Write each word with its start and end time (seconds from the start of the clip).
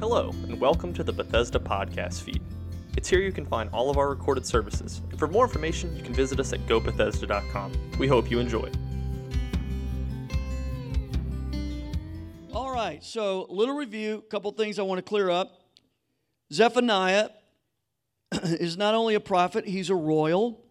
Hello, 0.00 0.30
and 0.44 0.58
welcome 0.58 0.94
to 0.94 1.04
the 1.04 1.12
Bethesda 1.12 1.58
podcast 1.58 2.22
feed. 2.22 2.40
It's 2.96 3.06
here 3.06 3.20
you 3.20 3.32
can 3.32 3.44
find 3.44 3.68
all 3.70 3.90
of 3.90 3.98
our 3.98 4.08
recorded 4.08 4.46
services, 4.46 5.02
and 5.10 5.18
for 5.18 5.28
more 5.28 5.44
information, 5.44 5.94
you 5.94 6.02
can 6.02 6.14
visit 6.14 6.40
us 6.40 6.54
at 6.54 6.60
gobethesda.com. 6.60 7.72
We 7.98 8.08
hope 8.08 8.30
you 8.30 8.38
enjoy. 8.38 8.70
All 12.50 12.72
right, 12.72 13.04
so 13.04 13.46
little 13.50 13.74
review, 13.74 14.24
a 14.26 14.30
couple 14.30 14.50
things 14.52 14.78
I 14.78 14.84
want 14.84 15.00
to 15.00 15.02
clear 15.02 15.28
up. 15.28 15.66
Zephaniah 16.50 17.28
is 18.32 18.78
not 18.78 18.94
only 18.94 19.14
a 19.16 19.20
prophet, 19.20 19.66
he's 19.66 19.90
a 19.90 19.94
royal, 19.94 20.64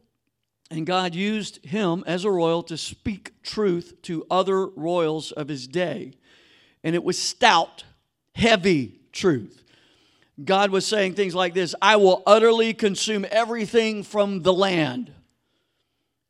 and 0.71 0.87
God 0.87 1.13
used 1.13 1.63
him 1.63 2.03
as 2.07 2.25
a 2.25 2.31
royal 2.31 2.63
to 2.63 2.77
speak 2.77 3.43
truth 3.43 3.93
to 4.01 4.25
other 4.31 4.65
royals 4.65 5.31
of 5.31 5.49
his 5.49 5.67
day. 5.67 6.13
And 6.83 6.95
it 6.95 7.03
was 7.03 7.19
stout, 7.19 7.83
heavy 8.33 8.98
truth. 9.11 9.63
God 10.43 10.71
was 10.71 10.85
saying 10.85 11.13
things 11.15 11.35
like 11.35 11.53
this 11.53 11.75
I 11.81 11.97
will 11.97 12.23
utterly 12.25 12.73
consume 12.73 13.25
everything 13.29 14.03
from 14.03 14.41
the 14.41 14.53
land. 14.53 15.11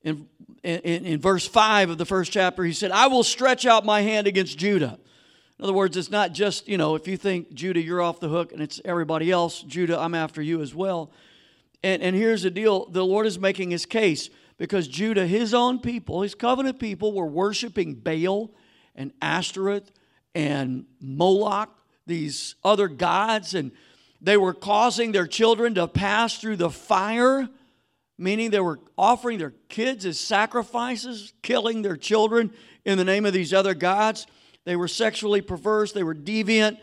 In, 0.02 0.28
in, 0.64 1.06
in, 1.06 1.20
verse 1.20 1.48
5 1.48 1.92
of 1.92 1.98
the 1.98 2.06
first 2.06 2.32
chapter, 2.32 2.64
he 2.64 2.74
said, 2.74 2.92
I 2.92 3.08
will 3.08 3.24
stretch 3.24 3.66
out 3.66 3.86
my 3.86 4.02
hand 4.02 4.28
against 4.28 4.58
Judah. 4.58 4.98
In 5.58 5.64
other 5.64 5.74
words, 5.74 5.98
it's 5.98 6.10
not 6.10 6.32
just, 6.32 6.70
you 6.70 6.78
know, 6.78 6.96
if 6.96 7.06
you 7.06 7.18
think 7.18 7.54
Judah, 7.54 7.82
you're 7.82 8.02
off 8.02 8.22
the 8.22 8.30
hook 8.30 8.54
and 8.54 8.62
it's 8.62 8.80
everybody 8.86 9.30
else, 9.30 9.62
Judah, 9.62 10.00
I'm 10.00 10.16
after 10.16 10.42
you 10.42 10.62
as 10.62 10.74
well. 10.74 11.12
And, 11.84 12.02
and 12.02 12.16
here's 12.16 12.44
the 12.44 12.50
deal 12.50 12.86
the 12.86 13.06
Lord 13.06 13.26
is 13.26 13.38
making 13.38 13.72
his 13.72 13.86
case 13.86 14.30
because 14.58 14.88
Judah, 14.88 15.28
his 15.28 15.54
own 15.54 15.80
people, 15.80 16.22
his 16.22 16.36
covenant 16.36 16.80
people, 16.80 17.14
were 17.14 17.26
worshiping 17.26 17.96
Baal 17.96 18.52
and 18.96 19.12
Ashtoreth 19.22 19.92
and 20.34 20.86
Moloch, 21.02 21.70
these 22.10 22.56
other 22.64 22.90
gods, 22.90 23.54
and 23.54 23.72
they 24.22 24.36
were 24.36 24.54
causing 24.54 25.14
their 25.14 25.28
children 25.28 25.76
to 25.76 25.88
pass 25.88 26.38
through 26.38 26.58
the 26.58 26.70
fire, 26.70 27.48
meaning 28.18 28.50
they 28.50 28.60
were 28.60 28.80
offering 28.98 29.38
their 29.38 29.54
kids 29.70 30.06
as 30.06 30.20
sacrifices, 30.20 31.32
killing 31.42 31.82
their 31.82 31.96
children 31.96 32.52
in 32.84 32.98
the 32.98 33.06
name 33.06 33.26
of 33.26 33.32
these 33.32 33.54
other 33.54 33.74
gods. 33.74 34.28
They 34.66 34.76
were 34.76 34.90
sexually 34.90 35.42
perverse, 35.42 35.94
they 35.94 36.04
were 36.04 36.16
deviant. 36.16 36.78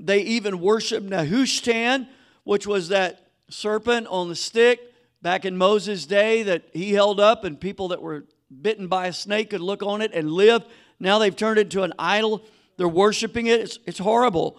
They 0.00 0.22
even 0.22 0.60
worshiped 0.60 1.08
Nehushtan, 1.08 2.08
which 2.44 2.66
was 2.66 2.88
that 2.88 3.28
serpent 3.50 4.06
on 4.06 4.28
the 4.28 4.36
stick 4.36 4.80
back 5.20 5.44
in 5.44 5.56
Moses' 5.56 6.06
day 6.06 6.42
that 6.44 6.64
he 6.72 6.92
held 6.92 7.20
up, 7.20 7.44
and 7.44 7.60
people 7.60 7.88
that 7.88 8.00
were 8.00 8.24
bitten 8.62 8.88
by 8.88 9.08
a 9.08 9.12
snake 9.12 9.50
could 9.50 9.60
look 9.60 9.82
on 9.82 10.00
it 10.02 10.12
and 10.14 10.32
live. 10.32 10.64
Now 10.98 11.18
they've 11.18 11.36
turned 11.36 11.58
it 11.58 11.62
into 11.62 11.82
an 11.82 11.92
idol. 11.98 12.42
They're 12.76 12.88
worshiping 12.88 13.46
it. 13.46 13.60
It's, 13.60 13.78
it's 13.86 13.98
horrible. 13.98 14.58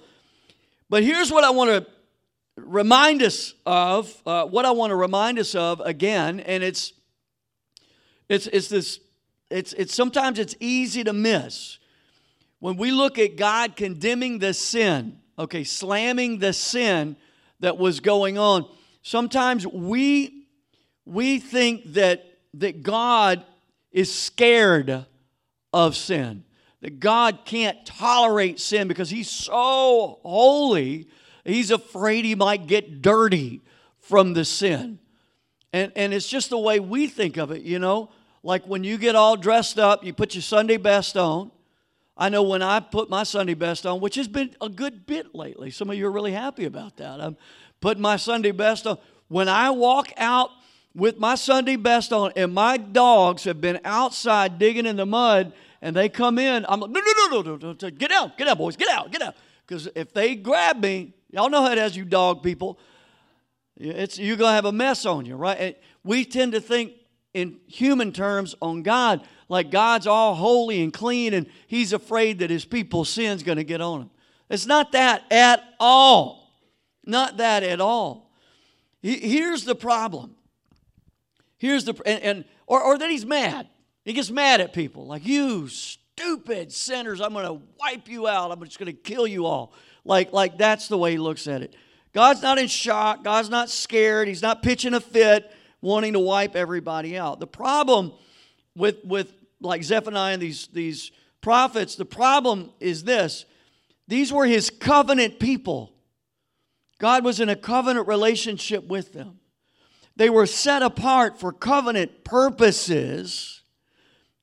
But 0.91 1.05
here's 1.05 1.31
what 1.31 1.45
I 1.45 1.51
want 1.51 1.69
to 1.69 1.87
remind 2.57 3.23
us 3.23 3.53
of, 3.65 4.13
uh, 4.25 4.45
what 4.45 4.65
I 4.65 4.71
want 4.71 4.91
to 4.91 4.97
remind 4.97 5.39
us 5.39 5.55
of 5.55 5.79
again, 5.79 6.41
and 6.41 6.61
it's 6.61 6.91
it's 8.27 8.47
it's 8.47 8.67
this 8.67 8.99
it's 9.49 9.71
it's 9.71 9.95
sometimes 9.95 10.37
it's 10.37 10.53
easy 10.59 11.05
to 11.05 11.13
miss. 11.13 11.77
When 12.59 12.75
we 12.75 12.91
look 12.91 13.17
at 13.19 13.37
God 13.37 13.77
condemning 13.77 14.39
the 14.39 14.53
sin, 14.53 15.17
okay, 15.39 15.63
slamming 15.63 16.39
the 16.39 16.51
sin 16.51 17.15
that 17.61 17.77
was 17.77 18.01
going 18.01 18.37
on, 18.37 18.69
sometimes 19.01 19.65
we 19.65 20.45
we 21.05 21.39
think 21.39 21.93
that 21.93 22.21
that 22.55 22.83
God 22.83 23.45
is 23.93 24.13
scared 24.13 25.05
of 25.71 25.95
sin. 25.95 26.43
That 26.81 26.99
God 26.99 27.39
can't 27.45 27.85
tolerate 27.85 28.59
sin 28.59 28.87
because 28.87 29.09
he's 29.09 29.29
so 29.29 30.19
holy, 30.23 31.07
he's 31.45 31.71
afraid 31.71 32.25
he 32.25 32.35
might 32.35 32.67
get 32.67 33.01
dirty 33.01 33.61
from 33.99 34.33
the 34.33 34.43
sin. 34.43 34.99
And 35.73 35.91
and 35.95 36.13
it's 36.13 36.27
just 36.27 36.49
the 36.49 36.57
way 36.57 36.79
we 36.79 37.07
think 37.07 37.37
of 37.37 37.51
it, 37.51 37.61
you 37.61 37.79
know? 37.79 38.09
Like 38.43 38.65
when 38.65 38.83
you 38.83 38.97
get 38.97 39.15
all 39.15 39.37
dressed 39.37 39.77
up, 39.77 40.03
you 40.03 40.13
put 40.13 40.33
your 40.33 40.41
Sunday 40.41 40.77
best 40.77 41.15
on. 41.15 41.51
I 42.17 42.29
know 42.29 42.43
when 42.43 42.61
I 42.61 42.79
put 42.79 43.09
my 43.09 43.23
Sunday 43.23 43.53
best 43.53 43.85
on, 43.85 44.01
which 44.01 44.15
has 44.15 44.27
been 44.27 44.55
a 44.59 44.69
good 44.69 45.05
bit 45.05 45.33
lately. 45.33 45.71
Some 45.71 45.89
of 45.89 45.95
you 45.95 46.07
are 46.07 46.11
really 46.11 46.33
happy 46.33 46.65
about 46.65 46.97
that. 46.97 47.21
I'm 47.21 47.37
putting 47.79 48.01
my 48.01 48.15
Sunday 48.15 48.51
best 48.51 48.85
on. 48.85 48.97
When 49.27 49.47
I 49.47 49.69
walk 49.71 50.11
out 50.17 50.49
with 50.93 51.17
my 51.17 51.35
Sunday 51.35 51.77
best 51.77 52.11
on 52.11 52.31
and 52.35 52.53
my 52.53 52.77
dogs 52.77 53.45
have 53.45 53.61
been 53.61 53.79
outside 53.85 54.59
digging 54.59 54.85
in 54.85 54.97
the 54.97 55.05
mud 55.05 55.53
and 55.81 55.95
they 55.95 56.09
come 56.09 56.37
in, 56.37 56.65
I'm 56.69 56.79
like, 56.79 56.91
no, 56.91 57.01
no, 57.01 57.41
no, 57.41 57.55
no, 57.55 57.75
no, 57.81 57.89
get 57.89 58.11
out, 58.11 58.37
get 58.37 58.47
out, 58.47 58.57
boys, 58.57 58.75
get 58.75 58.89
out, 58.89 59.11
get 59.11 59.21
out. 59.21 59.35
Because 59.65 59.87
if 59.95 60.13
they 60.13 60.35
grab 60.35 60.77
me, 60.77 61.13
y'all 61.29 61.49
know 61.49 61.63
how 61.63 61.71
it 61.71 61.77
is, 61.77 61.95
you 61.95 62.05
dog 62.05 62.43
people. 62.43 62.79
It's, 63.77 64.19
you're 64.19 64.37
going 64.37 64.51
to 64.51 64.55
have 64.55 64.65
a 64.65 64.71
mess 64.71 65.05
on 65.05 65.25
you, 65.25 65.35
right? 65.35 65.57
And 65.59 65.75
we 66.03 66.25
tend 66.25 66.51
to 66.51 66.61
think 66.61 66.93
in 67.33 67.59
human 67.67 68.11
terms 68.11 68.53
on 68.61 68.83
God, 68.83 69.25
like 69.49 69.71
God's 69.71 70.05
all 70.05 70.35
holy 70.35 70.83
and 70.83 70.93
clean 70.93 71.33
and 71.33 71.47
he's 71.67 71.93
afraid 71.93 72.39
that 72.39 72.49
his 72.49 72.65
people's 72.65 73.09
sin's 73.09 73.43
going 73.43 73.57
to 73.57 73.63
get 73.63 73.81
on 73.81 74.01
him. 74.01 74.09
It's 74.49 74.65
not 74.65 74.91
that 74.91 75.23
at 75.31 75.63
all. 75.79 76.53
Not 77.05 77.37
that 77.37 77.63
at 77.63 77.81
all. 77.81 78.31
Here's 79.01 79.63
the 79.63 79.75
problem. 79.75 80.35
Here's 81.57 81.85
the 81.85 81.99
and, 82.05 82.21
and 82.21 82.45
or, 82.67 82.81
or 82.81 82.97
that 82.97 83.09
he's 83.09 83.25
mad. 83.25 83.67
He 84.05 84.13
gets 84.13 84.31
mad 84.31 84.61
at 84.61 84.73
people 84.73 85.05
like 85.05 85.25
you 85.25 85.67
stupid 85.67 86.71
sinners. 86.71 87.21
I'm 87.21 87.33
going 87.33 87.45
to 87.45 87.61
wipe 87.79 88.07
you 88.07 88.27
out. 88.27 88.51
I'm 88.51 88.63
just 88.63 88.79
going 88.79 88.91
to 88.91 88.99
kill 88.99 89.27
you 89.27 89.45
all. 89.45 89.73
Like 90.03 90.33
like 90.33 90.57
that's 90.57 90.87
the 90.87 90.97
way 90.97 91.11
he 91.11 91.17
looks 91.17 91.47
at 91.47 91.61
it. 91.61 91.75
God's 92.13 92.41
not 92.41 92.57
in 92.57 92.67
shock. 92.67 93.23
God's 93.23 93.49
not 93.49 93.69
scared. 93.69 94.27
He's 94.27 94.41
not 94.41 94.63
pitching 94.63 94.93
a 94.93 94.99
fit, 94.99 95.51
wanting 95.81 96.13
to 96.13 96.19
wipe 96.19 96.55
everybody 96.55 97.17
out. 97.17 97.39
The 97.39 97.47
problem 97.47 98.13
with 98.75 98.97
with 99.03 99.31
like 99.61 99.83
Zephaniah 99.83 100.33
and 100.33 100.41
these 100.41 100.67
these 100.67 101.11
prophets, 101.41 101.95
the 101.95 102.05
problem 102.05 102.71
is 102.79 103.03
this: 103.03 103.45
these 104.07 104.33
were 104.33 104.45
his 104.45 104.69
covenant 104.69 105.39
people. 105.39 105.93
God 106.99 107.23
was 107.23 107.39
in 107.39 107.49
a 107.49 107.55
covenant 107.55 108.07
relationship 108.07 108.87
with 108.87 109.13
them. 109.13 109.39
They 110.15 110.29
were 110.29 110.45
set 110.45 110.81
apart 110.81 111.39
for 111.39 111.51
covenant 111.51 112.23
purposes. 112.23 113.60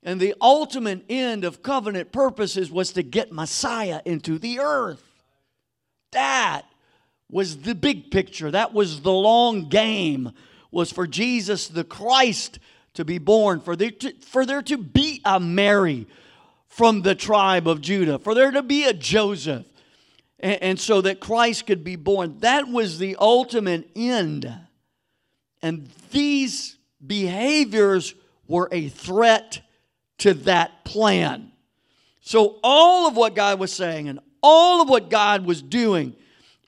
And 0.02 0.20
the 0.20 0.34
ultimate 0.40 1.04
end 1.08 1.44
of 1.44 1.62
covenant 1.62 2.12
purposes 2.12 2.70
was 2.70 2.92
to 2.92 3.02
get 3.02 3.32
Messiah 3.32 4.00
into 4.04 4.38
the 4.38 4.60
earth. 4.60 5.02
That 6.12 6.62
was 7.30 7.58
the 7.58 7.74
big 7.74 8.10
picture. 8.10 8.50
That 8.50 8.72
was 8.72 9.02
the 9.02 9.12
long 9.12 9.68
game, 9.68 10.32
was 10.70 10.92
for 10.92 11.06
Jesus 11.06 11.68
the 11.68 11.84
Christ 11.84 12.58
to 12.94 13.04
be 13.04 13.18
born, 13.18 13.60
for 13.60 13.76
there 13.76 13.90
to, 13.90 14.12
for 14.20 14.46
there 14.46 14.62
to 14.62 14.78
be 14.78 15.20
a 15.24 15.38
Mary 15.38 16.06
from 16.68 17.02
the 17.02 17.14
tribe 17.14 17.68
of 17.68 17.80
Judah, 17.80 18.18
for 18.18 18.34
there 18.34 18.50
to 18.50 18.62
be 18.62 18.84
a 18.84 18.92
Joseph, 18.92 19.66
and, 20.40 20.62
and 20.62 20.80
so 20.80 21.00
that 21.00 21.20
Christ 21.20 21.66
could 21.66 21.84
be 21.84 21.96
born. 21.96 22.38
That 22.38 22.68
was 22.68 22.98
the 22.98 23.16
ultimate 23.18 23.90
end. 23.94 24.52
And 25.60 25.88
these 26.10 26.76
behaviors 27.04 28.14
were 28.46 28.68
a 28.70 28.88
threat 28.88 29.60
to 30.18 30.34
that 30.34 30.84
plan. 30.84 31.52
So, 32.20 32.58
all 32.62 33.08
of 33.08 33.16
what 33.16 33.34
God 33.34 33.58
was 33.58 33.72
saying 33.72 34.08
and 34.08 34.20
all 34.42 34.82
of 34.82 34.88
what 34.88 35.10
God 35.10 35.46
was 35.46 35.62
doing, 35.62 36.14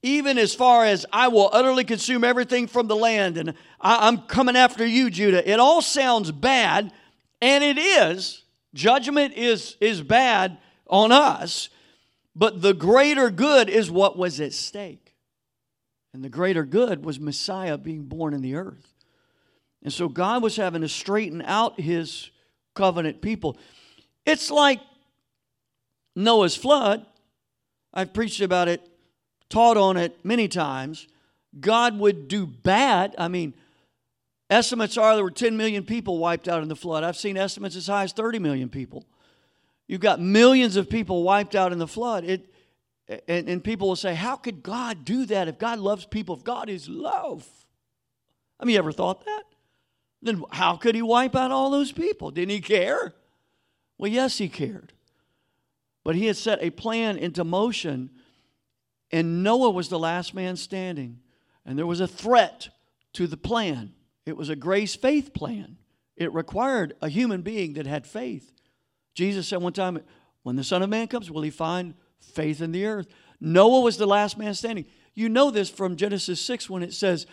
even 0.03 0.38
as 0.38 0.55
far 0.55 0.84
as 0.84 1.05
I 1.12 1.28
will 1.28 1.50
utterly 1.53 1.84
consume 1.84 2.25
everything 2.25 2.66
from 2.66 2.87
the 2.87 2.97
land 2.97 3.37
and 3.37 3.55
I, 3.81 4.09
am 4.09 4.19
coming 4.19 4.56
after 4.56 4.87
you, 4.87 5.11
Judah, 5.11 5.49
it 5.49 5.61
all 5.61 5.83
sounds 5.83 6.31
bad, 6.33 6.93
and 7.43 7.62
it 7.62 7.78
is. 7.78 8.43
Judgment 8.72 9.34
is, 9.34 9.77
is 9.81 10.00
bad 10.03 10.59
on 10.87 11.12
us. 11.12 11.69
But 12.34 12.62
the 12.62 12.75
greater 12.75 13.31
good 13.31 13.69
is 13.69 13.91
what 13.91 14.17
was 14.17 14.41
at 14.41 14.52
stake. 14.52 15.14
And 16.12 16.25
the 16.25 16.29
greater 16.29 16.64
good 16.64 17.05
was 17.05 17.20
Messiah 17.20 17.79
being 17.79 18.05
born 18.05 18.35
in 18.35 18.41
the 18.41 18.55
earth. 18.55 18.94
And 19.82 19.93
so 19.93 20.08
God 20.08 20.43
was 20.43 20.56
having 20.56 20.82
to 20.82 20.88
straighten 20.88 21.43
out 21.43 21.81
his 21.81 22.31
covenant 22.75 23.20
people. 23.20 23.56
It's 24.26 24.50
like 24.50 24.81
Noah's 26.14 26.56
flood. 26.56 27.06
I've 27.93 28.12
preached 28.12 28.40
about 28.40 28.69
it, 28.69 28.88
taught 29.49 29.76
on 29.76 29.96
it 29.96 30.25
many 30.25 30.49
times. 30.49 31.08
God 31.58 31.99
would 31.99 32.28
do 32.28 32.46
bad. 32.46 33.14
I 33.19 33.28
mean, 33.28 33.55
estimates 34.49 34.96
are 34.96 35.14
there 35.14 35.25
were 35.25 35.31
10 35.31 35.56
million 35.56 35.84
people 35.84 36.19
wiped 36.19 36.49
out 36.49 36.62
in 36.62 36.69
the 36.69 36.76
flood. 36.76 37.02
I've 37.02 37.17
seen 37.17 37.37
estimates 37.37 37.76
as 37.76 37.88
high 37.88 38.05
as 38.05 38.12
30 38.12 38.38
million 38.38 38.69
people. 38.69 39.05
You've 39.88 40.00
got 40.00 40.20
millions 40.20 40.76
of 40.76 40.88
people 40.88 41.25
wiped 41.25 41.56
out 41.56 41.73
in 41.73 41.78
the 41.78 41.88
flood. 41.88 42.25
It, 42.25 42.46
and, 43.26 43.49
and 43.49 43.64
people 43.64 43.88
will 43.88 43.96
say, 43.96 44.14
How 44.14 44.37
could 44.37 44.62
God 44.62 45.05
do 45.05 45.26
that 45.26 45.49
if 45.49 45.58
God 45.58 45.81
loves 45.81 46.06
people, 46.06 46.37
if 46.37 46.44
God 46.44 46.69
is 46.69 46.88
love? 46.88 47.49
Mean, 48.62 48.75
you 48.75 48.78
ever 48.78 48.93
thought 48.93 49.25
that? 49.25 49.43
Then 50.22 50.43
how 50.50 50.76
could 50.76 50.94
he 50.94 51.02
wipe 51.02 51.34
out 51.34 51.50
all 51.50 51.70
those 51.70 51.93
people? 51.93 52.31
Didn't 52.31 52.50
he 52.50 52.61
care? 52.61 53.14
Well, 53.99 54.11
yes, 54.11 54.38
he 54.38 54.49
cared. 54.49 54.93
But 56.05 56.17
he 56.17 56.26
had 56.26 56.37
set 56.37 56.62
a 56.62 56.70
plan 56.70 57.17
into 57.17 57.44
motion 57.44 58.11
And 59.12 59.43
Noah 59.43 59.70
was 59.70 59.88
the 59.88 59.99
last 59.99 60.34
man 60.34 60.56
standing. 60.56 61.19
And 61.64 61.78
there 61.78 61.87
was 61.87 62.00
a 62.00 62.06
threat 62.06 62.69
to 63.14 63.26
the 63.26 63.37
plan. 63.37 63.93
It 64.25 64.37
was 64.37 64.49
a 64.49 64.56
grace 64.56 64.94
faith 64.94 65.34
plan. 65.34 65.78
It 66.17 66.32
required 66.32 66.94
a 67.00 67.08
human 67.08 67.43
being 67.43 67.75
that 67.75 67.87
had 67.87 68.06
faith. 68.06 68.52
Jesus 69.14 69.49
said 69.49 69.61
one 69.61 69.73
time, 69.73 70.00
When 70.43 70.56
the 70.56 70.64
Son 70.64 70.82
of 70.82 70.90
Man 70.90 71.08
comes, 71.08 71.31
will 71.31 71.43
he 71.43 71.50
find 71.50 71.94
faith 72.20 72.61
in 72.61 72.73
the 72.73 72.87
earth? 72.87 73.08
Noah 73.40 73.81
was 73.81 73.96
the 73.96 74.06
last 74.06 74.38
man 74.38 74.55
standing. 74.55 74.84
You 75.14 75.28
know 75.28 75.50
this 75.50 75.70
from 75.70 75.96
Genesis 75.96 76.40
6 76.40 76.70
when 76.70 76.82
it 76.82 76.94
says, 76.94 77.26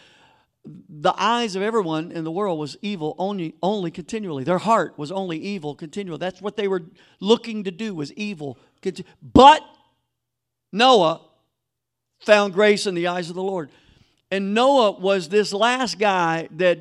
the 0.89 1.13
eyes 1.17 1.55
of 1.55 1.61
everyone 1.61 2.11
in 2.11 2.23
the 2.23 2.31
world 2.31 2.59
was 2.59 2.77
evil 2.81 3.15
only 3.17 3.55
only 3.61 3.91
continually. 3.91 4.43
Their 4.43 4.57
heart 4.57 4.97
was 4.97 5.11
only 5.11 5.37
evil 5.37 5.75
continually. 5.75 6.19
That's 6.19 6.41
what 6.41 6.57
they 6.57 6.67
were 6.67 6.83
looking 7.19 7.63
to 7.65 7.71
do 7.71 7.93
was 7.93 8.13
evil 8.13 8.57
but 9.21 9.61
noah 10.71 11.21
found 12.19 12.53
grace 12.53 12.87
in 12.87 12.95
the 12.95 13.07
eyes 13.07 13.29
of 13.29 13.35
the 13.35 13.43
lord. 13.43 13.69
And 14.31 14.53
noah 14.53 14.91
was 14.91 15.29
this 15.29 15.53
last 15.53 15.99
guy 15.99 16.49
that 16.57 16.79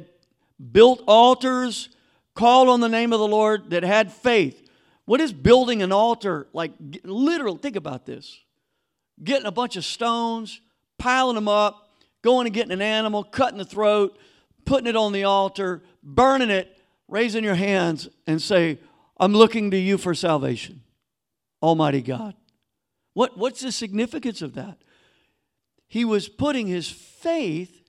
built 0.72 1.02
altars 1.06 1.88
called 2.34 2.68
on 2.68 2.80
the 2.80 2.88
name 2.88 3.12
of 3.12 3.20
the 3.20 3.26
lord 3.26 3.70
that 3.70 3.82
had 3.82 4.12
faith. 4.12 4.68
What 5.04 5.20
is 5.20 5.32
building 5.32 5.82
an 5.82 5.92
altar? 5.92 6.48
Like 6.52 6.72
literally 7.04 7.58
think 7.58 7.76
about 7.76 8.06
this. 8.06 8.38
Getting 9.22 9.46
a 9.46 9.52
bunch 9.52 9.76
of 9.76 9.84
stones 9.84 10.60
piling 10.98 11.34
them 11.34 11.48
up 11.48 11.85
going 12.22 12.46
and 12.46 12.54
getting 12.54 12.72
an 12.72 12.82
animal, 12.82 13.22
cutting 13.24 13.58
the 13.58 13.64
throat, 13.64 14.18
putting 14.64 14.86
it 14.86 14.96
on 14.96 15.12
the 15.12 15.24
altar, 15.24 15.82
burning 16.02 16.50
it, 16.50 16.76
raising 17.08 17.44
your 17.44 17.54
hands 17.54 18.08
and 18.26 18.40
say, 18.40 18.78
I'm 19.18 19.32
looking 19.32 19.70
to 19.70 19.78
you 19.78 19.96
for 19.96 20.14
salvation, 20.14 20.82
Almighty 21.62 22.02
God. 22.02 22.34
What, 23.14 23.38
what's 23.38 23.60
the 23.60 23.72
significance 23.72 24.42
of 24.42 24.54
that? 24.54 24.78
He 25.88 26.04
was 26.04 26.28
putting 26.28 26.66
his 26.66 26.90
faith 26.90 27.88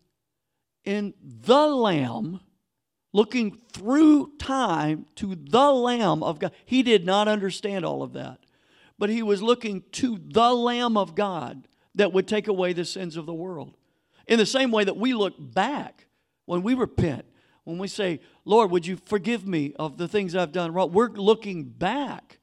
in 0.85 1.13
the 1.21 1.67
Lamb, 1.67 2.39
looking 3.11 3.59
through 3.73 4.37
time 4.37 5.05
to 5.15 5.35
the 5.35 5.71
Lamb 5.71 6.23
of 6.23 6.39
God. 6.39 6.51
He 6.65 6.83
did 6.83 7.05
not 7.05 7.27
understand 7.27 7.83
all 7.83 8.03
of 8.03 8.13
that, 8.13 8.39
but 8.97 9.09
he 9.09 9.21
was 9.21 9.41
looking 9.41 9.83
to 9.93 10.19
the 10.23 10.53
Lamb 10.53 10.95
of 10.95 11.15
God 11.15 11.67
that 11.95 12.13
would 12.13 12.27
take 12.27 12.47
away 12.47 12.73
the 12.73 12.85
sins 12.85 13.17
of 13.17 13.25
the 13.25 13.33
world. 13.33 13.76
In 14.27 14.37
the 14.37 14.45
same 14.45 14.71
way 14.71 14.83
that 14.83 14.97
we 14.97 15.13
look 15.13 15.33
back 15.37 16.05
when 16.45 16.63
we 16.63 16.73
repent, 16.73 17.25
when 17.63 17.77
we 17.77 17.87
say, 17.87 18.19
Lord, 18.45 18.71
would 18.71 18.85
you 18.85 18.97
forgive 19.05 19.47
me 19.47 19.73
of 19.77 19.97
the 19.97 20.07
things 20.07 20.35
I've 20.35 20.51
done 20.51 20.73
wrong? 20.73 20.91
We're 20.91 21.09
looking 21.09 21.63
back 21.63 22.39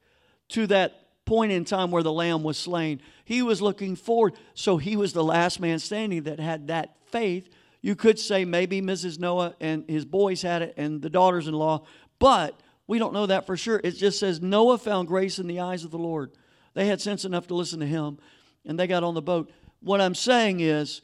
to 0.51 0.67
that 0.69 1.25
point 1.25 1.53
in 1.53 1.65
time 1.65 1.91
where 1.91 2.03
the 2.03 2.13
lamb 2.13 2.43
was 2.43 2.59
slain. 2.59 3.01
He 3.25 3.43
was 3.43 3.63
looking 3.63 3.97
forward. 3.97 4.35
So 4.55 4.77
he 4.77 4.97
was 4.97 5.13
the 5.13 5.25
last 5.25 5.61
man 5.61 5.79
standing 5.79 6.25
that 6.25 6.39
had 6.39 6.69
that 6.69 6.97
faith. 7.07 7.49
You 7.81 7.95
could 7.95 8.19
say 8.19 8.45
maybe 8.45 8.81
Mrs. 8.81 9.19
Noah 9.19 9.55
and 9.61 9.89
his 9.89 10.05
boys 10.05 10.43
had 10.43 10.63
it 10.63 10.75
and 10.77 11.01
the 11.01 11.11
daughters 11.11 11.49
in 11.49 11.55
law, 11.55 11.85
but 12.19 12.61
we 12.87 12.99
don't 12.99 13.13
know 13.13 13.27
that 13.27 13.47
for 13.47 13.57
sure. 13.57 13.81
It 13.83 13.93
just 13.93 14.19
says 14.19 14.41
Noah 14.41 14.79
found 14.79 15.09
grace 15.09 15.39
in 15.39 15.47
the 15.47 15.61
eyes 15.61 15.85
of 15.85 15.91
the 15.91 15.99
Lord. 15.99 16.33
They 16.75 16.87
had 16.87 17.01
sense 17.01 17.25
enough 17.25 17.47
to 17.49 17.55
listen 17.55 17.81
to 17.81 17.87
him 17.87 18.19
and 18.67 18.79
they 18.79 18.87
got 18.87 19.05
on 19.05 19.15
the 19.15 19.23
boat. 19.23 19.51
What 19.81 20.01
I'm 20.01 20.15
saying 20.15 20.61
is, 20.61 21.03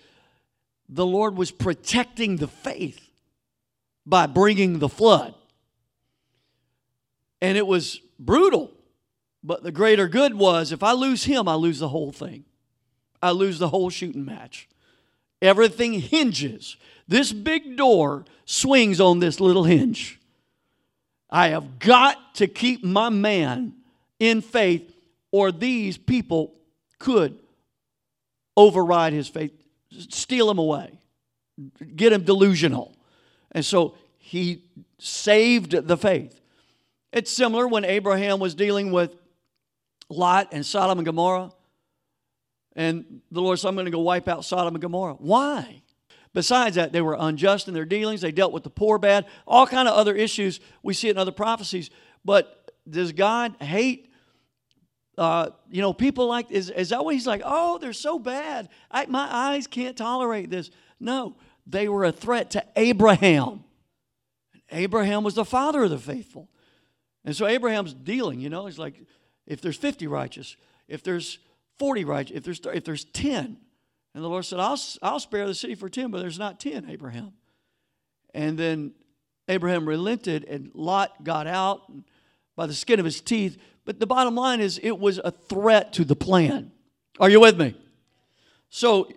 the 0.93 1.07
Lord 1.07 1.37
was 1.37 1.53
protecting 1.53 2.37
the 2.37 2.49
faith 2.49 3.11
by 4.05 4.27
bringing 4.27 4.81
the 4.81 4.89
flood. 4.89 5.35
And 7.41 7.57
it 7.57 7.67
was 7.67 8.01
brutal. 8.19 8.73
But 9.43 9.63
the 9.63 9.73
greater 9.73 10.09
good 10.09 10.35
was 10.35 10.73
if 10.73 10.83
I 10.83 10.93
lose 10.93 11.25
him, 11.25 11.49
I 11.49 11.55
lose 11.55 11.79
the 11.79 11.89
whole 11.89 12.11
thing. 12.11 12.45
I 13.23 13.31
lose 13.31 13.59
the 13.59 13.69
whole 13.69 13.89
shooting 13.89 14.25
match. 14.25 14.69
Everything 15.41 15.93
hinges. 15.95 16.77
This 17.07 17.33
big 17.33 17.77
door 17.77 18.25
swings 18.45 19.01
on 19.01 19.21
this 19.21 19.39
little 19.39 19.65
hinge. 19.65 20.19
I 21.31 21.49
have 21.49 21.79
got 21.79 22.35
to 22.35 22.49
keep 22.49 22.83
my 22.83 23.09
man 23.09 23.75
in 24.19 24.43
faith, 24.43 24.93
or 25.31 25.53
these 25.53 25.97
people 25.97 26.55
could 26.99 27.39
override 28.57 29.13
his 29.13 29.29
faith 29.29 29.60
steal 29.91 30.51
him 30.51 30.59
away, 30.59 30.99
get 31.97 32.13
him 32.13 32.25
delusional. 32.25 32.97
And 33.53 33.65
so 33.65 33.97
he 34.19 34.65
saved 34.99 35.73
the 35.73 35.97
faith. 35.97 36.41
It's 37.13 37.31
similar 37.31 37.67
when 37.67 37.85
Abraham 37.85 38.39
was 38.39 38.55
dealing 38.55 38.93
with 38.93 39.17
Lot 40.09 40.49
and 40.53 40.65
Sodom 40.65 40.99
and 40.99 41.07
Gomorrah. 41.07 41.51
And 42.77 43.21
the 43.31 43.43
Lord 43.43 43.59
said, 43.59 43.69
I'm 43.69 43.75
going 43.75 43.87
to 43.87 43.91
go 43.91 44.01
wipe 44.01 44.29
out 44.29 44.45
Sodom 44.45 44.75
and 44.75 44.83
Gomorrah. 44.83 45.15
Why? 45.15 45.83
Besides 46.33 46.77
that, 46.77 46.93
they 46.93 47.01
were 47.01 47.17
unjust 47.19 47.67
in 47.67 47.75
their 47.75 47.85
dealings. 47.85 48.21
They 48.21 48.31
dealt 48.31 48.53
with 48.53 48.63
the 48.63 48.71
poor 48.71 48.99
bad, 48.99 49.27
all 49.47 49.67
kind 49.67 49.89
of 49.89 49.95
other 49.95 50.15
issues. 50.15 50.61
We 50.83 50.95
see 50.95 51.09
in 51.09 51.19
other 51.19 51.33
prophecies. 51.33 51.91
But 52.25 52.73
does 52.89 53.13
God 53.13 53.57
hate 53.61 54.10
uh, 55.19 55.51
you 55.71 55.83
know, 55.83 55.93
people 55.93 56.27
like, 56.27 56.51
is, 56.51 56.71
is 56.71 56.91
that 56.91 57.05
what 57.05 57.15
he's 57.15 57.27
like? 57.27 57.43
Oh, 57.45 57.79
they're 57.79 57.93
so 57.93 58.19
bad. 58.19 58.69
I, 58.91 59.07
my 59.07 59.29
eyes 59.31 59.67
can't 59.67 59.97
tolerate 59.97 60.51
this. 60.51 60.71
No, 60.99 61.37
they 61.67 61.89
were 61.89 62.05
a 62.05 62.13
threat 62.13 62.51
to 62.53 62.65
Abraham. 62.77 63.65
And 64.53 64.63
Abraham 64.71 65.25
was 65.25 65.35
the 65.35 65.45
father 65.45 65.85
of 65.85 65.91
the 65.91 65.99
faithful. 65.99 66.49
And 67.25 67.37
so 67.37 67.47
Abraham's 67.47 67.93
dealing, 67.93 68.41
you 68.41 68.49
know, 68.49 68.67
he's 68.67 68.79
like, 68.79 68.95
if 69.47 69.61
there's 69.61 69.77
50 69.77 70.07
righteous, 70.07 70.57
if 70.89 71.03
there's 71.03 71.39
40 71.79 72.05
righteous, 72.05 72.37
if 72.37 72.45
there's, 72.45 72.61
if 72.73 72.85
there's 72.85 73.05
10. 73.05 73.59
And 74.15 74.25
the 74.25 74.29
Lord 74.29 74.45
said, 74.45 74.59
I'll, 74.59 74.79
I'll 75.03 75.21
spare 75.21 75.47
the 75.47 75.55
city 75.55 75.75
for 75.75 75.89
10, 75.89 76.11
but 76.11 76.21
there's 76.21 76.39
not 76.39 76.61
10, 76.61 76.89
Abraham. 76.89 77.33
And 78.33 78.59
then 78.59 78.93
Abraham 79.49 79.89
relented, 79.89 80.45
and 80.45 80.71
Lot 80.75 81.25
got 81.25 81.47
out 81.47 81.93
by 82.57 82.67
the 82.67 82.75
skin 82.75 82.99
of 82.99 83.05
his 83.05 83.21
teeth. 83.21 83.59
But 83.91 83.99
the 83.99 84.07
bottom 84.07 84.37
line 84.37 84.61
is, 84.61 84.79
it 84.81 85.01
was 85.01 85.19
a 85.19 85.33
threat 85.33 85.95
to 85.95 86.05
the 86.05 86.15
plan. 86.15 86.71
Are 87.19 87.29
you 87.29 87.41
with 87.41 87.59
me? 87.59 87.75
So 88.69 89.11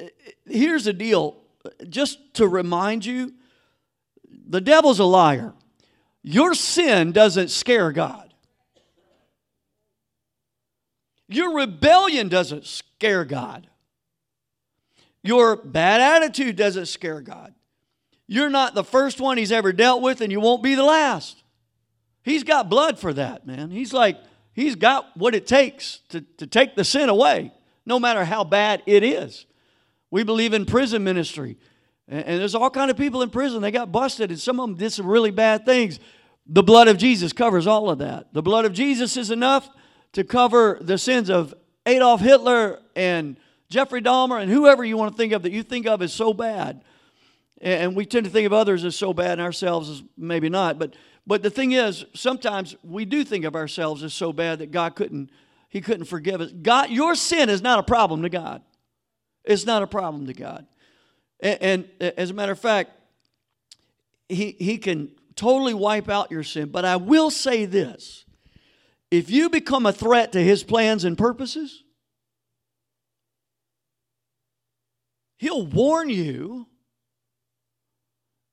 uh, 0.00 0.06
here's 0.46 0.84
the 0.84 0.94
deal 0.94 1.36
just 1.90 2.32
to 2.36 2.48
remind 2.48 3.04
you 3.04 3.34
the 4.48 4.62
devil's 4.62 5.00
a 5.00 5.04
liar. 5.04 5.52
Your 6.22 6.54
sin 6.54 7.12
doesn't 7.12 7.50
scare 7.50 7.92
God. 7.92 8.32
Your 11.28 11.54
rebellion 11.54 12.30
doesn't 12.30 12.64
scare 12.64 13.26
God. 13.26 13.68
Your 15.22 15.56
bad 15.56 16.00
attitude 16.00 16.56
doesn't 16.56 16.86
scare 16.86 17.20
God. 17.20 17.54
You're 18.26 18.48
not 18.48 18.74
the 18.74 18.82
first 18.82 19.20
one 19.20 19.36
he's 19.36 19.52
ever 19.52 19.74
dealt 19.74 20.00
with, 20.00 20.22
and 20.22 20.32
you 20.32 20.40
won't 20.40 20.62
be 20.62 20.74
the 20.74 20.84
last. 20.84 21.42
He's 22.26 22.42
got 22.42 22.68
blood 22.68 22.98
for 22.98 23.12
that, 23.12 23.46
man. 23.46 23.70
He's 23.70 23.92
like, 23.92 24.18
he's 24.52 24.74
got 24.74 25.16
what 25.16 25.36
it 25.36 25.46
takes 25.46 26.00
to, 26.08 26.22
to 26.38 26.46
take 26.48 26.74
the 26.74 26.82
sin 26.82 27.08
away, 27.08 27.52
no 27.86 28.00
matter 28.00 28.24
how 28.24 28.42
bad 28.42 28.82
it 28.84 29.04
is. 29.04 29.46
We 30.10 30.24
believe 30.24 30.52
in 30.52 30.66
prison 30.66 31.04
ministry. 31.04 31.56
And, 32.08 32.40
there's 32.40 32.56
all 32.56 32.68
kind 32.68 32.90
of 32.90 32.96
people 32.96 33.22
in 33.22 33.30
prison. 33.30 33.62
They 33.62 33.70
got 33.70 33.92
busted, 33.92 34.32
and 34.32 34.40
some 34.40 34.58
of 34.58 34.68
them 34.68 34.76
did 34.76 34.90
some 34.90 35.06
really 35.06 35.30
bad 35.30 35.64
things. 35.64 36.00
The 36.48 36.64
blood 36.64 36.88
of 36.88 36.98
Jesus 36.98 37.32
covers 37.32 37.68
all 37.68 37.90
of 37.90 37.98
that. 37.98 38.32
The 38.32 38.42
blood 38.42 38.64
of 38.64 38.72
Jesus 38.72 39.16
is 39.16 39.30
enough 39.30 39.70
to 40.14 40.24
cover 40.24 40.78
the 40.80 40.98
sins 40.98 41.30
of 41.30 41.54
Adolf 41.86 42.20
Hitler 42.20 42.80
and 42.96 43.36
Jeffrey 43.68 44.02
Dahmer 44.02 44.42
and 44.42 44.50
whoever 44.50 44.84
you 44.84 44.96
want 44.96 45.12
to 45.12 45.16
think 45.16 45.32
of 45.32 45.44
that 45.44 45.52
you 45.52 45.62
think 45.62 45.86
of 45.86 46.02
as 46.02 46.12
so 46.12 46.34
bad. 46.34 46.82
And 47.60 47.94
we 47.94 48.04
tend 48.04 48.26
to 48.26 48.32
think 48.32 48.46
of 48.46 48.52
others 48.52 48.84
as 48.84 48.96
so 48.96 49.14
bad 49.14 49.32
and 49.32 49.42
ourselves 49.42 49.88
as 49.88 50.02
maybe 50.16 50.48
not. 50.48 50.76
But 50.76 50.94
but 51.26 51.42
the 51.42 51.50
thing 51.50 51.72
is, 51.72 52.04
sometimes 52.14 52.76
we 52.82 53.04
do 53.04 53.24
think 53.24 53.44
of 53.44 53.56
ourselves 53.56 54.02
as 54.02 54.14
so 54.14 54.32
bad 54.32 54.60
that 54.60 54.70
God 54.70 54.94
couldn't, 54.94 55.30
He 55.68 55.80
couldn't 55.80 56.06
forgive 56.06 56.40
us. 56.40 56.52
God, 56.52 56.90
your 56.90 57.14
sin 57.14 57.48
is 57.48 57.62
not 57.62 57.78
a 57.78 57.82
problem 57.82 58.22
to 58.22 58.28
God. 58.28 58.62
It's 59.44 59.66
not 59.66 59.82
a 59.82 59.86
problem 59.86 60.26
to 60.26 60.34
God. 60.34 60.66
And, 61.40 61.88
and 62.00 62.14
as 62.18 62.30
a 62.30 62.34
matter 62.34 62.52
of 62.52 62.60
fact, 62.60 62.90
he, 64.28 64.56
he 64.58 64.78
can 64.78 65.10
totally 65.36 65.74
wipe 65.74 66.08
out 66.08 66.30
your 66.30 66.42
sin. 66.42 66.68
But 66.70 66.84
I 66.84 66.96
will 66.96 67.30
say 67.30 67.64
this 67.64 68.24
if 69.10 69.30
you 69.30 69.48
become 69.50 69.86
a 69.86 69.92
threat 69.92 70.32
to 70.32 70.42
His 70.42 70.64
plans 70.64 71.04
and 71.04 71.16
purposes, 71.16 71.84
He'll 75.38 75.66
warn 75.66 76.08
you. 76.08 76.66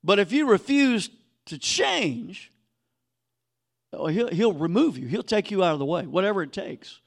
But 0.02 0.18
if 0.18 0.32
you 0.32 0.46
refuse 0.46 1.08
to 1.46 1.56
change, 1.56 2.52
he'll, 3.94 4.28
he'll 4.28 4.52
remove 4.52 4.98
you. 4.98 5.06
He'll 5.06 5.22
take 5.22 5.50
you 5.50 5.62
out 5.62 5.72
of 5.72 5.78
the 5.78 5.84
way, 5.84 6.06
whatever 6.06 6.42
it 6.42 6.52
takes. 6.52 7.00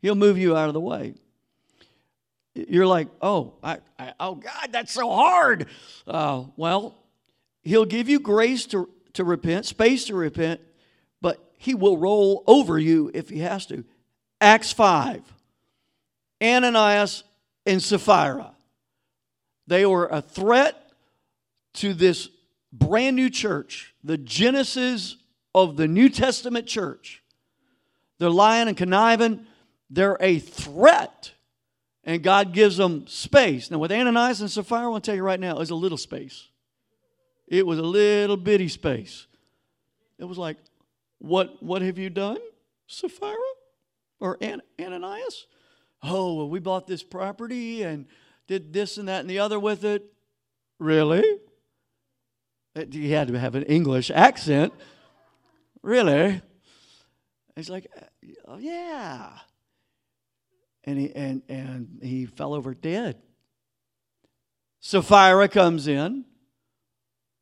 He'll 0.00 0.14
move 0.14 0.38
you 0.38 0.56
out 0.56 0.68
of 0.68 0.74
the 0.74 0.80
way. 0.80 1.14
You're 2.54 2.86
like, 2.86 3.08
oh, 3.22 3.54
I, 3.62 3.78
I 3.98 4.12
oh 4.18 4.34
God, 4.34 4.72
that's 4.72 4.92
so 4.92 5.10
hard. 5.10 5.66
Uh, 6.06 6.44
well, 6.56 6.94
he'll 7.62 7.84
give 7.84 8.08
you 8.08 8.20
grace 8.20 8.66
to, 8.66 8.88
to 9.14 9.24
repent, 9.24 9.66
space 9.66 10.06
to 10.06 10.14
repent, 10.14 10.60
but 11.20 11.52
he 11.58 11.74
will 11.74 11.96
roll 11.96 12.42
over 12.46 12.78
you 12.78 13.10
if 13.14 13.28
he 13.28 13.40
has 13.40 13.66
to. 13.66 13.84
Acts 14.40 14.72
5. 14.72 15.22
Ananias 16.42 17.22
and 17.66 17.82
Sapphira. 17.82 18.54
They 19.66 19.86
were 19.86 20.08
a 20.08 20.22
threat 20.22 20.90
to 21.74 21.94
this 21.94 22.28
brand 22.72 23.16
new 23.16 23.30
church, 23.30 23.94
the 24.02 24.18
genesis 24.18 25.16
of 25.54 25.76
the 25.76 25.88
New 25.88 26.08
Testament 26.08 26.66
church. 26.66 27.22
They're 28.18 28.30
lying 28.30 28.68
and 28.68 28.76
conniving. 28.76 29.46
They're 29.88 30.18
a 30.20 30.38
threat. 30.38 31.32
And 32.04 32.22
God 32.22 32.52
gives 32.52 32.76
them 32.76 33.06
space. 33.06 33.70
Now, 33.70 33.78
with 33.78 33.92
Ananias 33.92 34.40
and 34.40 34.50
Sapphira, 34.50 34.84
I 34.84 34.86
want 34.86 35.04
to 35.04 35.10
tell 35.10 35.16
you 35.16 35.22
right 35.22 35.40
now, 35.40 35.56
it 35.56 35.58
was 35.58 35.70
a 35.70 35.74
little 35.74 35.98
space. 35.98 36.48
It 37.46 37.66
was 37.66 37.78
a 37.78 37.82
little 37.82 38.36
bitty 38.36 38.68
space. 38.68 39.26
It 40.18 40.24
was 40.24 40.38
like, 40.38 40.56
what, 41.18 41.62
what 41.62 41.82
have 41.82 41.98
you 41.98 42.10
done, 42.10 42.38
Sapphira? 42.86 43.36
Or 44.20 44.38
An- 44.40 44.62
Ananias? 44.80 45.46
Oh, 46.02 46.34
well, 46.34 46.48
we 46.48 46.60
bought 46.60 46.86
this 46.86 47.02
property 47.02 47.82
and 47.82 48.06
did 48.46 48.72
this 48.72 48.96
and 48.96 49.08
that 49.08 49.20
and 49.20 49.28
the 49.28 49.38
other 49.38 49.58
with 49.58 49.84
it. 49.84 50.04
Really? 50.78 51.38
He 52.90 53.10
had 53.10 53.28
to 53.28 53.38
have 53.38 53.54
an 53.54 53.64
English 53.64 54.10
accent. 54.10 54.72
Really? 55.82 56.40
He's 57.56 57.70
like, 57.70 57.86
oh, 58.46 58.58
yeah. 58.58 59.30
And 60.84 60.98
he, 60.98 61.14
and, 61.14 61.42
and 61.48 61.98
he 62.02 62.26
fell 62.26 62.54
over 62.54 62.74
dead. 62.74 63.16
Sapphira 64.80 65.48
comes 65.48 65.86
in. 65.86 66.24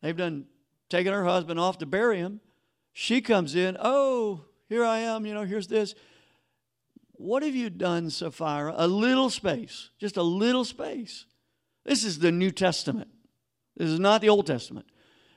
They've 0.02 0.16
done 0.16 0.47
taken 0.88 1.12
her 1.12 1.25
husband 1.25 1.61
off 1.61 1.78
to 1.78 1.87
bury 1.87 2.18
him. 2.18 2.40
She 2.92 3.21
comes 3.21 3.54
in. 3.54 3.76
Oh, 3.80 4.45
here 4.68 4.85
I 4.85 4.99
am. 4.99 5.25
You 5.25 5.35
know, 5.35 5.45
here's 5.45 5.68
this. 5.68 5.95
What 7.12 7.42
have 7.42 7.54
you 7.54 7.71
done, 7.71 8.11
Sapphira? 8.11 8.75
A 8.76 8.87
little 8.87 9.30
space, 9.30 9.90
just 9.99 10.16
a 10.16 10.23
little 10.23 10.64
space. 10.64 11.26
This 11.85 12.04
is 12.04 12.18
the 12.18 12.33
New 12.33 12.50
Testament. 12.50 13.09
This 13.76 13.88
is 13.88 14.00
not 14.00 14.21
the 14.21 14.28
Old 14.28 14.47
Testament. 14.47 14.87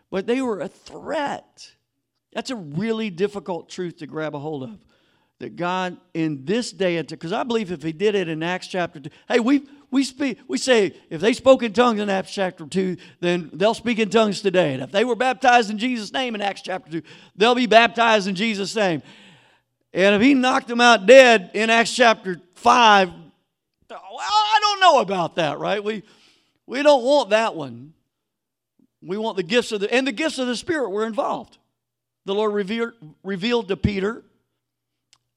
But 0.10 0.28
they 0.28 0.42
were 0.42 0.60
a 0.60 0.68
threat. 0.68 1.76
That's 2.34 2.50
a 2.50 2.56
really 2.56 3.10
difficult 3.10 3.70
truth 3.70 3.98
to 3.98 4.08
grab 4.08 4.36
a 4.36 4.40
hold 4.40 4.64
of. 4.64 4.78
That 5.40 5.56
God 5.56 5.98
in 6.14 6.46
this 6.46 6.72
day, 6.72 6.98
and 6.98 7.08
because 7.08 7.34
I 7.34 7.44
believe 7.44 7.72
if 7.72 7.82
He 7.82 7.92
did 7.92 8.14
it 8.14 8.30
in 8.30 8.44
Acts 8.44 8.68
chapter 8.68 9.00
2, 9.00 9.10
hey, 9.28 9.40
we, 9.40 9.68
we, 9.90 10.04
speak, 10.04 10.38
we 10.48 10.58
say 10.60 10.94
if 11.10 11.20
they 11.20 11.34
spoke 11.34 11.64
in 11.64 11.74
tongues 11.74 12.00
in 12.00 12.10
Acts 12.10 12.32
chapter 12.32 12.66
2, 12.66 12.96
then 13.22 13.50
they'll 13.52 13.74
speak 13.74 13.98
in 13.98 14.10
tongues 14.10 14.42
today. 14.42 14.74
And 14.74 14.84
if 14.84 14.92
they 14.92 15.04
were 15.04 15.16
baptized 15.16 15.72
in 15.72 15.80
Jesus' 15.80 16.14
name 16.14 16.36
in 16.36 16.42
Acts 16.42 16.62
chapter 16.62 16.92
2, 16.92 17.02
they'll 17.36 17.56
be 17.56 17.66
baptized 17.66 18.28
in 18.28 18.36
Jesus' 18.36 18.76
name. 18.76 19.02
And 19.94 20.16
if 20.16 20.22
He 20.22 20.36
knocked 20.36 20.68
them 20.68 20.80
out 20.80 21.08
dead 21.08 21.52
in 21.56 21.72
Acts 21.72 21.96
chapter 21.96 22.40
5, 22.56 23.10
well, 23.90 24.00
I 24.20 24.60
don't 24.62 24.80
know 24.80 25.00
about 25.00 25.36
that, 25.38 25.60
right? 25.60 25.84
We, 25.84 26.04
we 26.68 26.84
don't 26.84 27.04
want 27.04 27.32
that 27.32 27.56
one. 27.56 27.94
We 29.02 29.18
want 29.18 29.38
the 29.38 29.44
gifts 29.44 29.72
of 29.72 29.82
the, 29.82 29.92
and 29.92 30.06
the 30.06 30.12
gifts 30.12 30.38
of 30.38 30.48
the 30.48 30.56
Spirit 30.56 30.92
were 30.92 31.06
involved. 31.06 31.58
The 32.26 32.36
Lord 32.36 32.54
revealed, 32.54 32.94
revealed 33.24 33.68
to 33.70 33.78
Peter 33.78 34.24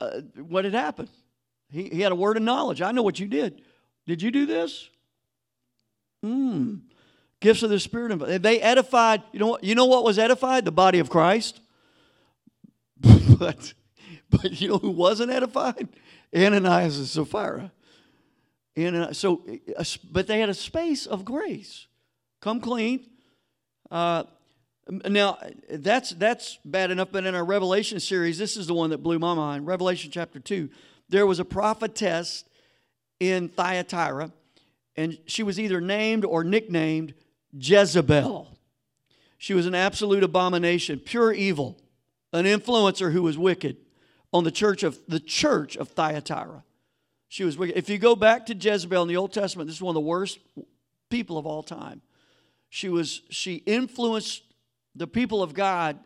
uh, 0.00 0.20
what 0.36 0.64
had 0.64 0.74
happened. 0.74 1.08
He, 1.70 1.88
he 1.88 2.00
had 2.00 2.12
a 2.12 2.16
word 2.16 2.36
of 2.36 2.42
knowledge. 2.42 2.82
I 2.82 2.92
know 2.92 3.02
what 3.02 3.18
you 3.18 3.26
did. 3.26 3.62
Did 4.06 4.22
you 4.22 4.30
do 4.30 4.46
this? 4.46 4.88
Hmm. 6.22 6.76
Gifts 7.40 7.62
of 7.62 7.70
the 7.70 7.80
Spirit. 7.80 8.42
They 8.42 8.60
edified, 8.60 9.22
you 9.32 9.38
know 9.38 9.48
what, 9.48 9.64
you 9.64 9.74
know 9.74 9.86
what 9.86 10.04
was 10.04 10.18
edified? 10.18 10.64
The 10.64 10.72
body 10.72 10.98
of 10.98 11.10
Christ. 11.10 11.60
but, 13.00 13.74
but 14.30 14.60
you 14.60 14.68
know 14.68 14.78
who 14.78 14.90
wasn't 14.90 15.30
edified? 15.30 15.88
Ananias 16.34 16.98
and 16.98 17.06
Sapphira. 17.06 17.72
And 18.76 19.16
so, 19.16 19.42
but 20.10 20.26
they 20.26 20.40
had 20.40 20.48
a 20.48 20.54
space 20.54 21.06
of 21.06 21.24
grace. 21.24 21.86
Come 22.40 22.60
clean. 22.60 23.06
Uh, 23.90 24.24
now, 24.88 25.38
that's, 25.70 26.10
that's 26.10 26.58
bad 26.64 26.90
enough, 26.90 27.08
but 27.10 27.24
in 27.24 27.34
our 27.34 27.44
Revelation 27.44 28.00
series, 28.00 28.38
this 28.38 28.56
is 28.56 28.66
the 28.66 28.74
one 28.74 28.90
that 28.90 28.98
blew 28.98 29.18
my 29.18 29.34
mind. 29.34 29.66
Revelation 29.66 30.10
chapter 30.10 30.38
2. 30.38 30.68
There 31.08 31.26
was 31.26 31.38
a 31.38 31.44
prophetess 31.44 32.44
in 33.20 33.48
Thyatira, 33.48 34.32
and 34.96 35.18
she 35.26 35.42
was 35.42 35.58
either 35.58 35.80
named 35.80 36.24
or 36.24 36.44
nicknamed 36.44 37.14
Jezebel. 37.52 38.48
She 39.38 39.54
was 39.54 39.66
an 39.66 39.74
absolute 39.74 40.22
abomination, 40.22 40.98
pure 40.98 41.32
evil, 41.32 41.78
an 42.32 42.44
influencer 42.44 43.12
who 43.12 43.22
was 43.22 43.38
wicked 43.38 43.76
on 44.32 44.44
the 44.44 44.50
church 44.50 44.82
of 44.82 44.98
the 45.06 45.20
church 45.20 45.76
of 45.76 45.88
Thyatira. 45.88 46.64
She 47.28 47.44
was 47.44 47.56
wicked. 47.56 47.76
If 47.76 47.88
you 47.88 47.98
go 47.98 48.16
back 48.16 48.46
to 48.46 48.54
Jezebel 48.54 49.02
in 49.02 49.08
the 49.08 49.16
Old 49.16 49.32
Testament, 49.32 49.68
this 49.68 49.76
is 49.76 49.82
one 49.82 49.92
of 49.92 50.02
the 50.02 50.08
worst 50.08 50.38
people 51.10 51.38
of 51.38 51.46
all 51.46 51.62
time. 51.62 52.00
She 52.70 52.88
was 52.88 53.22
she 53.30 53.56
influenced 53.56 54.42
the 54.94 55.06
people 55.06 55.42
of 55.42 55.54
God 55.54 55.98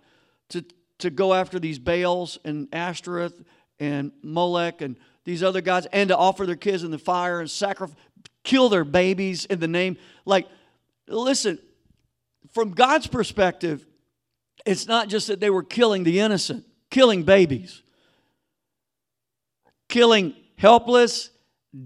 to, 0.51 0.65
to 0.99 1.11
go 1.11 1.35
after 1.35 1.59
these 1.59 1.79
Baals 1.79 2.39
and 2.45 2.69
Ashtoreth 2.73 3.43
and 3.79 4.13
Molech 4.23 4.81
and 4.81 4.97
these 5.25 5.43
other 5.43 5.61
gods 5.61 5.87
and 5.93 6.09
to 6.09 6.17
offer 6.17 6.47
their 6.47 6.57
kids 6.57 6.85
in 6.85 6.91
the 6.91 6.99
fire 6.99 7.41
and 7.41 7.51
sacrifice, 7.51 7.97
kill 8.45 8.69
their 8.69 8.85
babies 8.85 9.45
in 9.45 9.61
the 9.61 9.69
name. 9.69 9.97
Like, 10.25 10.49
listen, 11.07 11.59
from 12.53 12.71
God's 12.71 13.07
perspective, 13.07 13.87
it's 14.65 14.87
not 14.87 15.09
just 15.09 15.27
that 15.27 15.41
they 15.41 15.51
were 15.51 15.63
killing 15.63 16.05
the 16.05 16.21
innocent, 16.21 16.65
killing 16.91 17.23
babies, 17.23 17.83
killing 19.89 20.35
helpless, 20.57 21.31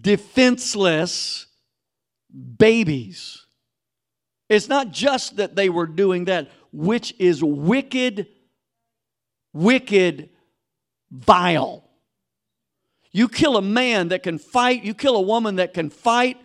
defenseless 0.01 1.47
babies. 2.59 3.47
It's 4.49 4.69
not 4.69 4.93
just 4.93 5.37
that 5.37 5.57
they 5.57 5.69
were 5.69 5.87
doing 5.87 6.27
that 6.27 6.51
which 6.73 7.15
is 7.19 7.45
wicked, 7.45 8.27
wicked, 9.53 10.31
vile. 11.11 11.85
You 13.13 13.29
kill 13.29 13.59
a 13.59 13.63
man 13.63 14.09
that 14.09 14.23
can 14.23 14.39
fight, 14.39 14.83
you 14.83 14.95
kill 14.95 15.17
a 15.17 15.21
woman 15.21 15.57
that 15.57 15.75
can 15.75 15.91
fight, 15.91 16.39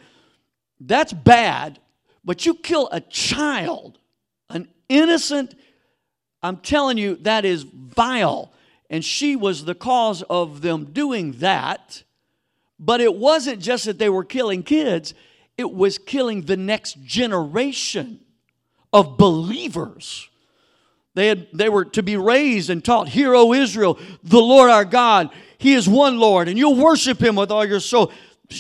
that's 0.80 1.14
bad. 1.14 1.80
But 2.26 2.46
you 2.46 2.56
kill 2.56 2.90
a 2.92 3.00
child, 3.00 4.00
an 4.50 4.68
innocent, 4.90 5.56
I'm 6.44 6.58
telling 6.58 6.98
you, 6.98 7.16
that 7.22 7.46
is 7.46 7.64
vile. 7.64 8.52
And 8.90 9.04
she 9.04 9.38
was 9.38 9.64
the 9.64 9.76
cause 9.76 10.24
of 10.24 10.62
them 10.62 10.92
doing 10.92 11.34
that. 11.34 12.04
But 12.78 13.00
it 13.00 13.16
wasn't 13.16 13.62
just 13.62 13.86
that 13.86 13.98
they 13.98 14.10
were 14.10 14.26
killing 14.26 14.64
kids, 14.64 15.14
it 15.58 15.72
was 15.72 15.98
killing 15.98 16.42
the 16.42 16.58
next 16.58 17.02
generation 17.02 18.20
of 18.94 19.18
believers. 19.18 20.30
They, 21.14 21.28
had, 21.28 21.48
they 21.52 21.70
were 21.70 21.86
to 21.86 22.04
be 22.04 22.16
raised 22.16 22.70
and 22.70 22.84
taught, 22.84 23.10
Hear, 23.10 23.34
O 23.34 23.54
Israel, 23.54 24.00
the 24.24 24.40
Lord 24.40 24.70
our 24.70 24.86
God, 24.86 25.32
He 25.58 25.74
is 25.74 25.90
one 25.90 26.20
Lord, 26.20 26.48
and 26.48 26.58
you'll 26.58 26.76
worship 26.76 27.22
Him 27.22 27.36
with 27.36 27.52
all 27.52 27.66
your 27.66 27.80
soul. 27.80 28.12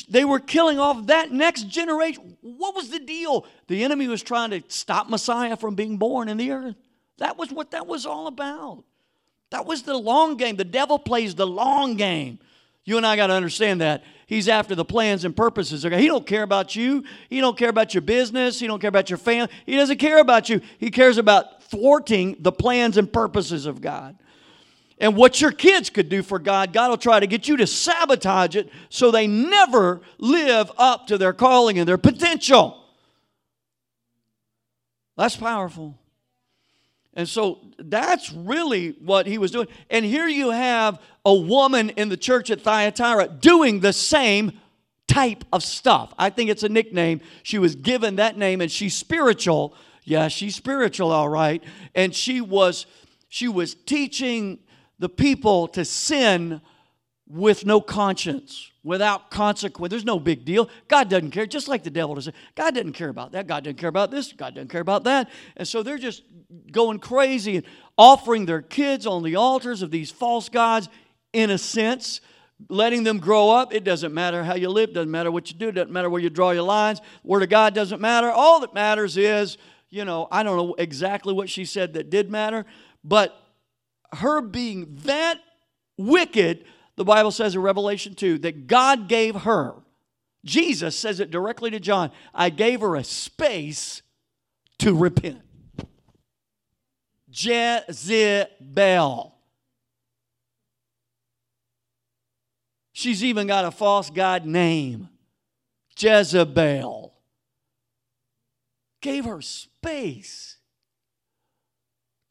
They 0.09 0.25
were 0.25 0.39
killing 0.39 0.79
off 0.79 1.07
that 1.07 1.31
next 1.31 1.67
generation. 1.67 2.35
What 2.41 2.75
was 2.75 2.89
the 2.89 2.99
deal? 2.99 3.45
The 3.67 3.83
enemy 3.83 4.07
was 4.07 4.21
trying 4.21 4.49
to 4.51 4.63
stop 4.67 5.09
Messiah 5.09 5.55
from 5.55 5.75
being 5.75 5.97
born 5.97 6.29
in 6.29 6.37
the 6.37 6.51
earth. 6.51 6.75
That 7.19 7.37
was 7.37 7.51
what 7.51 7.71
that 7.71 7.87
was 7.87 8.05
all 8.05 8.27
about. 8.27 8.83
That 9.49 9.65
was 9.65 9.83
the 9.83 9.97
long 9.97 10.35
game. 10.35 10.57
The 10.57 10.65
devil 10.65 10.99
plays 10.99 11.35
the 11.35 11.47
long 11.47 11.95
game. 11.95 12.39
You 12.83 12.97
and 12.97 13.05
I 13.05 13.15
got 13.15 13.27
to 13.27 13.33
understand 13.33 13.81
that. 13.81 14.03
He's 14.27 14.49
after 14.49 14.75
the 14.75 14.85
plans 14.85 15.23
and 15.23 15.35
purposes. 15.35 15.83
He 15.83 16.07
don't 16.07 16.27
care 16.27 16.43
about 16.43 16.75
you. 16.75 17.03
He 17.29 17.39
don't 17.39 17.57
care 17.57 17.69
about 17.69 17.93
your 17.93 18.01
business. 18.01 18.59
He 18.59 18.67
don't 18.67 18.79
care 18.79 18.89
about 18.89 19.09
your 19.09 19.17
family. 19.17 19.49
He 19.65 19.75
doesn't 19.75 19.97
care 19.97 20.19
about 20.19 20.49
you. 20.49 20.61
He 20.77 20.91
cares 20.91 21.17
about 21.17 21.63
thwarting 21.63 22.35
the 22.39 22.51
plans 22.51 22.97
and 22.97 23.11
purposes 23.11 23.65
of 23.65 23.79
God. 23.79 24.17
And 24.99 25.15
what 25.15 25.39
your 25.39 25.51
kids 25.51 25.89
could 25.89 26.09
do 26.09 26.23
for 26.23 26.39
God, 26.39 26.73
God 26.73 26.89
will 26.89 26.97
try 26.97 27.19
to 27.19 27.27
get 27.27 27.47
you 27.47 27.55
to 27.57 27.67
sabotage 27.67 28.55
it 28.55 28.69
so 28.89 29.11
they 29.11 29.27
never 29.27 30.01
live 30.17 30.71
up 30.77 31.07
to 31.07 31.17
their 31.17 31.33
calling 31.33 31.79
and 31.79 31.87
their 31.87 31.97
potential. 31.97 32.83
That's 35.15 35.37
powerful. 35.37 35.97
And 37.13 37.29
so 37.29 37.59
that's 37.77 38.31
really 38.33 38.91
what 38.99 39.27
he 39.27 39.37
was 39.37 39.51
doing. 39.51 39.67
And 39.89 40.03
here 40.03 40.27
you 40.27 40.51
have 40.51 40.99
a 41.25 41.33
woman 41.33 41.89
in 41.91 42.09
the 42.09 42.17
church 42.17 42.49
at 42.49 42.61
Thyatira 42.61 43.27
doing 43.27 43.79
the 43.79 43.93
same 43.93 44.59
type 45.07 45.43
of 45.53 45.63
stuff. 45.63 46.13
I 46.17 46.29
think 46.29 46.49
it's 46.49 46.63
a 46.63 46.69
nickname. 46.69 47.21
She 47.43 47.59
was 47.59 47.75
given 47.75 48.17
that 48.17 48.37
name 48.37 48.61
and 48.61 48.71
she's 48.71 48.95
spiritual. 48.95 49.73
Yeah, 50.03 50.27
she's 50.27 50.55
spiritual 50.55 51.11
all 51.11 51.29
right. 51.29 51.63
And 51.95 52.13
she 52.15 52.41
was 52.41 52.85
she 53.29 53.47
was 53.47 53.75
teaching 53.75 54.59
the 54.99 55.09
people 55.09 55.67
to 55.69 55.85
sin 55.85 56.61
with 57.29 57.65
no 57.65 57.81
conscience, 57.81 58.71
without 58.83 59.29
consequence. 59.29 59.91
There's 59.91 60.05
no 60.05 60.19
big 60.19 60.45
deal. 60.45 60.69
God 60.87 61.09
doesn't 61.09 61.31
care, 61.31 61.45
just 61.45 61.67
like 61.67 61.83
the 61.83 61.89
devil 61.89 62.15
does. 62.15 62.29
God 62.55 62.73
doesn't 62.73 62.93
care 62.93 63.09
about 63.09 63.33
that. 63.33 63.47
God 63.47 63.63
doesn't 63.65 63.77
care 63.77 63.89
about 63.89 64.11
this. 64.11 64.31
God 64.31 64.55
doesn't 64.55 64.69
care 64.69 64.81
about 64.81 65.03
that. 65.03 65.29
And 65.57 65.67
so 65.67 65.83
they're 65.83 65.97
just 65.97 66.23
going 66.71 66.99
crazy 66.99 67.57
and 67.57 67.65
offering 67.97 68.45
their 68.45 68.61
kids 68.61 69.05
on 69.05 69.23
the 69.23 69.35
altars 69.35 69.81
of 69.81 69.91
these 69.91 70.09
false 70.09 70.47
gods, 70.47 70.87
in 71.33 71.49
a 71.49 71.57
sense, 71.57 72.21
letting 72.69 73.03
them 73.03 73.19
grow 73.19 73.49
up. 73.49 73.73
It 73.73 73.83
doesn't 73.83 74.13
matter 74.13 74.43
how 74.43 74.55
you 74.55 74.69
live, 74.69 74.93
doesn't 74.93 75.11
matter 75.11 75.31
what 75.31 75.51
you 75.51 75.57
do, 75.57 75.71
doesn't 75.71 75.91
matter 75.91 76.09
where 76.09 76.21
you 76.21 76.29
draw 76.29 76.51
your 76.51 76.63
lines. 76.63 77.01
Word 77.23 77.43
of 77.43 77.49
God 77.49 77.75
doesn't 77.75 77.99
matter. 77.99 78.31
All 78.31 78.61
that 78.61 78.73
matters 78.73 79.17
is, 79.17 79.57
you 79.89 80.05
know, 80.05 80.27
I 80.31 80.43
don't 80.43 80.57
know 80.57 80.75
exactly 80.75 81.33
what 81.33 81.49
she 81.49 81.65
said 81.65 81.93
that 81.93 82.09
did 82.09 82.31
matter, 82.31 82.65
but 83.03 83.37
her 84.13 84.41
being 84.41 84.97
that 85.03 85.39
wicked, 85.97 86.65
the 86.97 87.05
Bible 87.05 87.31
says 87.31 87.55
in 87.55 87.61
Revelation 87.61 88.15
2 88.15 88.39
that 88.39 88.67
God 88.67 89.07
gave 89.07 89.35
her, 89.35 89.75
Jesus 90.43 90.97
says 90.97 91.19
it 91.19 91.31
directly 91.31 91.69
to 91.71 91.79
John, 91.79 92.11
I 92.33 92.49
gave 92.49 92.81
her 92.81 92.95
a 92.95 93.03
space 93.03 94.01
to 94.79 94.95
repent. 94.95 95.41
Jezebel. 97.29 99.35
She's 102.93 103.23
even 103.23 103.45
got 103.45 103.65
a 103.65 103.71
false 103.71 104.09
God 104.09 104.45
name 104.45 105.09
Jezebel. 105.97 107.13
Gave 109.01 109.25
her 109.25 109.41
space 109.41 110.57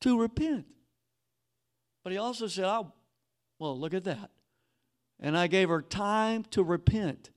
to 0.00 0.20
repent. 0.20 0.66
But 2.02 2.12
he 2.12 2.18
also 2.18 2.48
said, 2.48 2.64
I'll, 2.64 2.92
well, 3.60 3.78
look 3.78 3.94
at 3.94 4.04
that. 4.04 4.30
And 5.20 5.36
I 5.36 5.46
gave 5.46 5.68
her 5.68 5.82
time 5.82 6.44
to 6.50 6.62
repent 6.62 7.30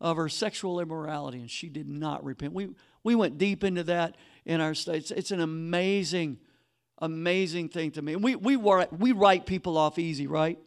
of 0.00 0.16
her 0.16 0.28
sexual 0.28 0.80
immorality, 0.80 1.38
and 1.38 1.50
she 1.50 1.68
did 1.68 1.88
not 1.88 2.24
repent. 2.24 2.52
We, 2.52 2.70
we 3.04 3.14
went 3.14 3.38
deep 3.38 3.62
into 3.62 3.84
that 3.84 4.16
in 4.44 4.60
our 4.60 4.74
states. 4.74 5.10
It's 5.12 5.30
an 5.30 5.40
amazing, 5.40 6.38
amazing 6.98 7.68
thing 7.68 7.92
to 7.92 8.02
me. 8.02 8.16
We, 8.16 8.34
we, 8.34 8.56
we 8.56 9.12
write 9.12 9.46
people 9.46 9.78
off 9.78 9.98
easy, 9.98 10.26
right? 10.26 10.58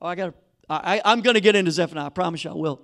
Oh, 0.00 0.08
I 0.08 0.16
got 0.16 0.34
I, 0.68 1.02
I'm 1.04 1.20
going 1.20 1.34
to 1.34 1.40
get 1.40 1.56
into 1.56 1.70
Zephaniah. 1.70 2.06
I 2.06 2.08
promise 2.08 2.44
you 2.44 2.50
I 2.50 2.54
will. 2.54 2.82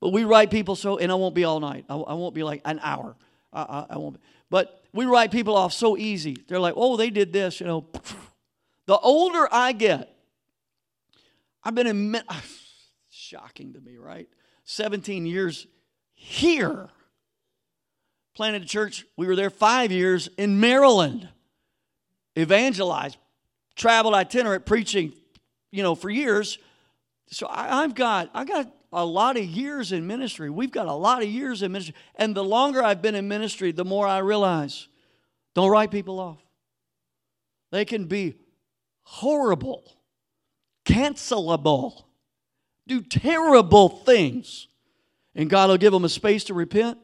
But 0.00 0.10
we 0.10 0.24
write 0.24 0.50
people 0.50 0.76
so, 0.76 0.98
and 0.98 1.10
I 1.10 1.14
won't 1.14 1.34
be 1.34 1.44
all 1.44 1.60
night. 1.60 1.84
I, 1.88 1.96
I 1.96 2.14
won't 2.14 2.34
be 2.34 2.42
like 2.42 2.60
an 2.64 2.80
hour. 2.82 3.16
I, 3.52 3.62
I, 3.62 3.86
I 3.90 3.98
won't 3.98 4.14
be. 4.14 4.20
But 4.50 4.82
we 4.92 5.06
write 5.06 5.30
people 5.30 5.56
off 5.56 5.72
so 5.72 5.96
easy. 5.96 6.36
They're 6.46 6.60
like, 6.60 6.74
oh, 6.76 6.96
they 6.96 7.10
did 7.10 7.32
this, 7.32 7.60
you 7.60 7.66
know. 7.66 7.86
The 8.86 8.98
older 8.98 9.48
I 9.50 9.72
get, 9.72 10.13
I've 11.64 11.74
been 11.74 11.86
in, 11.86 12.16
shocking 13.10 13.72
to 13.72 13.80
me, 13.80 13.96
right? 13.96 14.28
17 14.64 15.26
years 15.26 15.66
here. 16.12 16.88
Planted 18.34 18.62
a 18.62 18.66
church. 18.66 19.04
We 19.16 19.26
were 19.26 19.36
there 19.36 19.50
five 19.50 19.92
years 19.92 20.28
in 20.36 20.60
Maryland. 20.60 21.28
Evangelized, 22.36 23.16
traveled 23.76 24.14
itinerant, 24.14 24.66
preaching, 24.66 25.12
you 25.70 25.82
know, 25.82 25.94
for 25.94 26.10
years. 26.10 26.58
So 27.28 27.46
I, 27.48 27.82
have 27.82 27.94
got 27.94 28.30
I 28.34 28.44
got 28.44 28.72
a 28.92 29.04
lot 29.04 29.36
of 29.36 29.44
years 29.44 29.92
in 29.92 30.06
ministry. 30.06 30.50
We've 30.50 30.70
got 30.70 30.86
a 30.86 30.92
lot 30.92 31.22
of 31.22 31.28
years 31.28 31.62
in 31.62 31.72
ministry. 31.72 31.94
And 32.16 32.34
the 32.34 32.44
longer 32.44 32.82
I've 32.82 33.02
been 33.02 33.14
in 33.14 33.28
ministry, 33.28 33.70
the 33.70 33.84
more 33.84 34.06
I 34.06 34.18
realize 34.18 34.88
don't 35.54 35.70
write 35.70 35.92
people 35.92 36.18
off. 36.18 36.38
They 37.70 37.84
can 37.84 38.06
be 38.06 38.34
horrible, 39.02 39.84
cancelable, 40.84 42.04
do 42.86 43.00
terrible 43.00 43.88
things. 43.88 44.68
And 45.34 45.50
God 45.50 45.70
will 45.70 45.78
give 45.78 45.92
them 45.92 46.04
a 46.04 46.08
space 46.08 46.44
to 46.44 46.54
repent. 46.54 46.98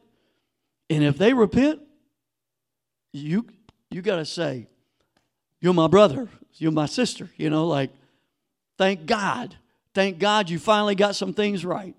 And 0.89 1.03
if 1.03 1.17
they 1.17 1.33
repent, 1.33 1.81
you 3.11 3.45
you 3.89 4.01
got 4.01 4.17
to 4.17 4.25
say, 4.25 4.67
You're 5.59 5.73
my 5.73 5.87
brother, 5.87 6.29
you're 6.55 6.71
my 6.71 6.85
sister, 6.85 7.29
you 7.37 7.49
know, 7.49 7.67
like, 7.67 7.91
thank 8.77 9.05
God. 9.05 9.55
Thank 9.93 10.19
God 10.19 10.49
you 10.49 10.57
finally 10.57 10.95
got 10.95 11.17
some 11.17 11.33
things 11.33 11.65
right. 11.65 11.95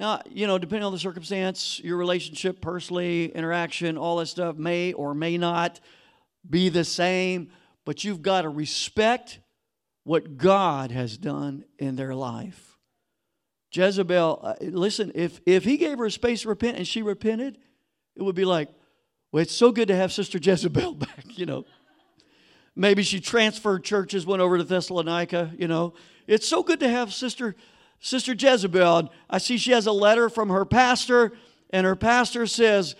Now, 0.00 0.22
you 0.30 0.46
know, 0.46 0.58
depending 0.58 0.84
on 0.84 0.92
the 0.92 0.98
circumstance, 0.98 1.80
your 1.80 1.96
relationship, 1.96 2.60
personally, 2.60 3.26
interaction, 3.34 3.98
all 3.98 4.16
that 4.16 4.26
stuff 4.26 4.56
may 4.56 4.92
or 4.92 5.14
may 5.14 5.36
not 5.36 5.80
be 6.48 6.68
the 6.68 6.84
same, 6.84 7.50
but 7.84 8.04
you've 8.04 8.22
got 8.22 8.42
to 8.42 8.48
respect 8.48 9.38
what 10.06 10.36
God 10.38 10.92
has 10.92 11.18
done 11.18 11.64
in 11.80 11.96
their 11.96 12.14
life. 12.14 12.78
Jezebel, 13.72 14.38
uh, 14.40 14.54
listen, 14.60 15.10
if, 15.16 15.40
if 15.44 15.64
he 15.64 15.76
gave 15.76 15.98
her 15.98 16.06
a 16.06 16.10
space 16.12 16.42
to 16.42 16.48
repent 16.48 16.76
and 16.76 16.86
she 16.86 17.02
repented, 17.02 17.58
it 18.14 18.22
would 18.22 18.36
be 18.36 18.44
like, 18.44 18.68
well, 19.32 19.42
it's 19.42 19.52
so 19.52 19.72
good 19.72 19.88
to 19.88 19.96
have 19.96 20.12
Sister 20.12 20.38
Jezebel 20.42 20.94
back, 20.94 21.36
you 21.36 21.44
know. 21.44 21.64
Maybe 22.76 23.02
she 23.02 23.18
transferred 23.18 23.82
churches, 23.82 24.24
went 24.24 24.42
over 24.42 24.58
to 24.58 24.62
Thessalonica, 24.62 25.52
you 25.58 25.66
know. 25.66 25.94
It's 26.28 26.46
so 26.46 26.62
good 26.62 26.78
to 26.80 26.88
have 26.88 27.12
Sister, 27.12 27.56
Sister 27.98 28.34
Jezebel. 28.34 29.12
I 29.28 29.38
see 29.38 29.58
she 29.58 29.72
has 29.72 29.86
a 29.86 29.92
letter 29.92 30.30
from 30.30 30.50
her 30.50 30.64
pastor, 30.64 31.32
and 31.70 31.84
her 31.84 31.96
pastor 31.96 32.46
says, 32.46 32.94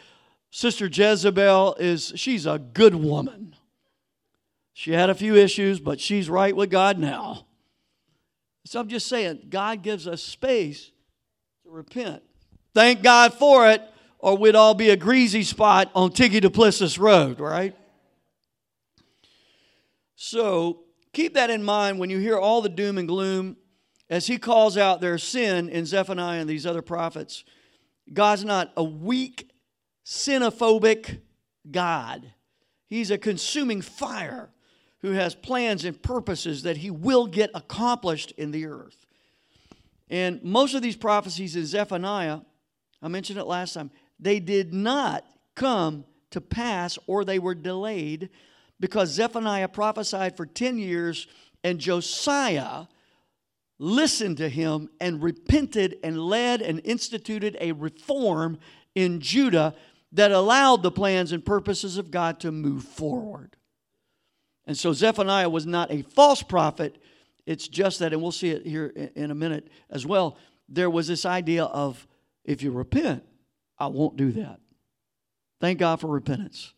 Sister 0.50 0.86
Jezebel 0.86 1.76
is, 1.78 2.14
she's 2.16 2.46
a 2.46 2.58
good 2.58 2.96
woman. 2.96 3.55
She 4.78 4.92
had 4.92 5.08
a 5.08 5.14
few 5.14 5.36
issues, 5.36 5.80
but 5.80 6.02
she's 6.02 6.28
right 6.28 6.54
with 6.54 6.70
God 6.70 6.98
now. 6.98 7.46
So 8.66 8.78
I'm 8.78 8.88
just 8.88 9.06
saying, 9.06 9.46
God 9.48 9.82
gives 9.82 10.06
us 10.06 10.22
space 10.22 10.90
to 11.64 11.70
repent. 11.70 12.22
Thank 12.74 13.02
God 13.02 13.32
for 13.32 13.70
it, 13.70 13.80
or 14.18 14.36
we'd 14.36 14.54
all 14.54 14.74
be 14.74 14.90
a 14.90 14.96
greasy 14.96 15.44
spot 15.44 15.90
on 15.94 16.10
Tiggy 16.10 16.40
Duplessis 16.40 16.98
Road, 16.98 17.40
right? 17.40 17.74
So 20.14 20.80
keep 21.14 21.32
that 21.32 21.48
in 21.48 21.62
mind 21.62 21.98
when 21.98 22.10
you 22.10 22.18
hear 22.18 22.36
all 22.36 22.60
the 22.60 22.68
doom 22.68 22.98
and 22.98 23.08
gloom 23.08 23.56
as 24.10 24.26
he 24.26 24.36
calls 24.36 24.76
out 24.76 25.00
their 25.00 25.16
sin 25.16 25.70
in 25.70 25.86
Zephaniah 25.86 26.40
and 26.40 26.50
these 26.50 26.66
other 26.66 26.82
prophets. 26.82 27.44
God's 28.12 28.44
not 28.44 28.74
a 28.76 28.84
weak, 28.84 29.48
sinophobic 30.04 31.22
God. 31.70 32.30
He's 32.88 33.10
a 33.10 33.16
consuming 33.16 33.80
fire 33.80 34.50
who 35.06 35.12
has 35.12 35.36
plans 35.36 35.84
and 35.84 36.02
purposes 36.02 36.64
that 36.64 36.78
he 36.78 36.90
will 36.90 37.28
get 37.28 37.48
accomplished 37.54 38.32
in 38.32 38.50
the 38.50 38.66
earth. 38.66 39.06
And 40.10 40.42
most 40.42 40.74
of 40.74 40.82
these 40.82 40.96
prophecies 40.96 41.54
in 41.54 41.64
Zephaniah, 41.64 42.40
I 43.00 43.06
mentioned 43.06 43.38
it 43.38 43.44
last 43.44 43.74
time, 43.74 43.92
they 44.18 44.40
did 44.40 44.74
not 44.74 45.24
come 45.54 46.04
to 46.32 46.40
pass 46.40 46.98
or 47.06 47.24
they 47.24 47.38
were 47.38 47.54
delayed 47.54 48.30
because 48.80 49.10
Zephaniah 49.10 49.68
prophesied 49.68 50.36
for 50.36 50.44
10 50.44 50.76
years 50.76 51.28
and 51.62 51.78
Josiah 51.78 52.86
listened 53.78 54.38
to 54.38 54.48
him 54.48 54.88
and 55.00 55.22
repented 55.22 55.98
and 56.02 56.18
led 56.18 56.62
and 56.62 56.80
instituted 56.82 57.56
a 57.60 57.70
reform 57.70 58.58
in 58.96 59.20
Judah 59.20 59.72
that 60.10 60.32
allowed 60.32 60.82
the 60.82 60.90
plans 60.90 61.30
and 61.30 61.44
purposes 61.44 61.96
of 61.96 62.10
God 62.10 62.40
to 62.40 62.50
move 62.50 62.82
forward. 62.82 63.56
And 64.66 64.76
so 64.76 64.92
Zephaniah 64.92 65.48
was 65.48 65.66
not 65.66 65.90
a 65.92 66.02
false 66.02 66.42
prophet. 66.42 66.98
It's 67.46 67.68
just 67.68 68.00
that, 68.00 68.12
and 68.12 68.20
we'll 68.20 68.32
see 68.32 68.50
it 68.50 68.66
here 68.66 68.86
in 69.14 69.30
a 69.30 69.34
minute 69.34 69.68
as 69.90 70.06
well. 70.06 70.36
There 70.68 70.90
was 70.90 71.06
this 71.06 71.24
idea 71.24 71.64
of 71.64 72.06
if 72.44 72.62
you 72.62 72.72
repent, 72.72 73.24
I 73.78 73.86
won't 73.86 74.16
do 74.16 74.32
that. 74.32 74.60
Thank 75.60 75.78
God 75.78 76.00
for 76.00 76.08
repentance 76.08 76.72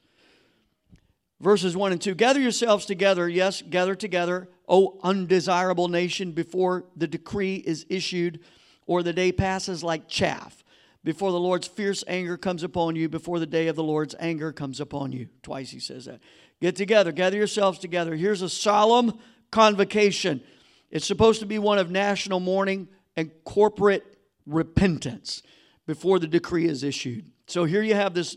verses 1.40 1.76
1 1.76 1.92
and 1.92 2.00
2 2.00 2.14
Gather 2.14 2.40
yourselves 2.40 2.86
together, 2.86 3.28
yes, 3.28 3.62
gather 3.62 3.94
together, 3.94 4.48
O 4.68 4.98
undesirable 5.02 5.88
nation, 5.88 6.32
before 6.32 6.84
the 6.96 7.06
decree 7.06 7.56
is 7.56 7.86
issued, 7.88 8.40
or 8.86 9.02
the 9.02 9.12
day 9.12 9.32
passes 9.32 9.82
like 9.82 10.08
chaff, 10.08 10.64
before 11.04 11.32
the 11.32 11.40
Lord's 11.40 11.66
fierce 11.66 12.04
anger 12.06 12.36
comes 12.36 12.62
upon 12.62 12.96
you, 12.96 13.08
before 13.08 13.38
the 13.38 13.46
day 13.46 13.68
of 13.68 13.76
the 13.76 13.82
Lord's 13.82 14.14
anger 14.18 14.52
comes 14.52 14.80
upon 14.80 15.12
you. 15.12 15.28
Twice 15.42 15.70
he 15.70 15.80
says 15.80 16.06
that. 16.06 16.20
Get 16.60 16.76
together, 16.76 17.12
gather 17.12 17.36
yourselves 17.36 17.78
together. 17.78 18.16
Here's 18.16 18.42
a 18.42 18.48
solemn 18.48 19.18
convocation. 19.50 20.42
It's 20.90 21.06
supposed 21.06 21.40
to 21.40 21.46
be 21.46 21.58
one 21.58 21.78
of 21.78 21.90
national 21.90 22.40
mourning 22.40 22.88
and 23.16 23.30
corporate 23.44 24.04
repentance 24.46 25.42
before 25.86 26.18
the 26.18 26.26
decree 26.26 26.66
is 26.66 26.82
issued. 26.82 27.30
So 27.46 27.64
here 27.64 27.82
you 27.82 27.94
have 27.94 28.14
this 28.14 28.36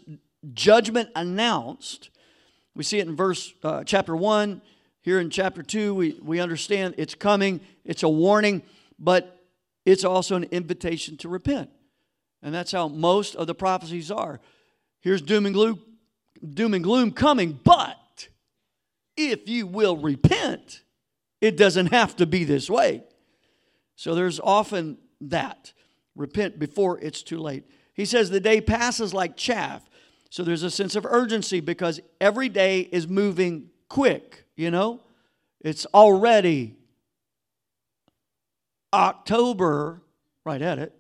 judgment 0.54 1.10
announced 1.16 2.12
we 2.76 2.84
see 2.84 3.00
it 3.00 3.08
in 3.08 3.16
verse 3.16 3.54
uh, 3.64 3.84
chapter 3.84 4.16
1. 4.16 4.62
Here 5.02 5.20
in 5.20 5.30
chapter 5.30 5.64
2, 5.64 5.96
we, 5.96 6.20
we 6.22 6.40
understand 6.40 6.96
it's 6.98 7.16
coming, 7.16 7.60
it's 7.84 8.04
a 8.04 8.10
warning, 8.10 8.62
but 9.00 9.44
it's 9.86 10.06
also 10.06 10.36
an 10.36 10.44
invitation 10.46 11.18
to 11.18 11.30
repent. 11.30 11.70
And 12.44 12.54
that's 12.54 12.72
how 12.72 12.88
most 12.88 13.36
of 13.36 13.48
the 13.48 13.56
prophecies 13.56 14.12
are. 14.12 14.40
Here's 15.02 15.22
doom 15.22 15.46
and 15.48 15.56
gloom, 15.56 15.82
doom 16.54 16.74
and 16.74 16.84
gloom 16.84 17.12
coming, 17.12 17.60
but 17.64 17.91
if 19.18 19.48
you 19.48 19.68
will 19.68 19.98
repent, 19.98 20.84
it 21.40 21.58
doesn't 21.58 21.88
have 21.88 22.16
to 22.18 22.26
be 22.26 22.44
this 22.44 22.70
way. 22.70 23.04
So 23.96 24.16
there's 24.16 24.40
often 24.40 24.98
that. 25.22 25.74
Repent 26.16 26.60
before 26.60 27.00
it's 27.00 27.24
too 27.24 27.40
late. 27.40 27.64
He 27.94 28.06
says 28.06 28.30
the 28.30 28.40
day 28.40 28.62
passes 28.62 29.14
like 29.14 29.38
chaff. 29.38 29.90
So 30.30 30.44
there's 30.44 30.64
a 30.64 30.72
sense 30.72 30.96
of 30.96 31.06
urgency 31.06 31.60
because 31.60 32.00
every 32.20 32.50
day 32.50 32.82
is 32.82 33.08
moving 33.08 33.70
quick, 33.90 34.46
you 34.56 34.72
know? 34.72 35.02
It's 35.62 35.86
already 35.94 36.76
October, 38.94 40.02
right 40.46 40.62
at 40.62 40.80
it. 40.80 40.94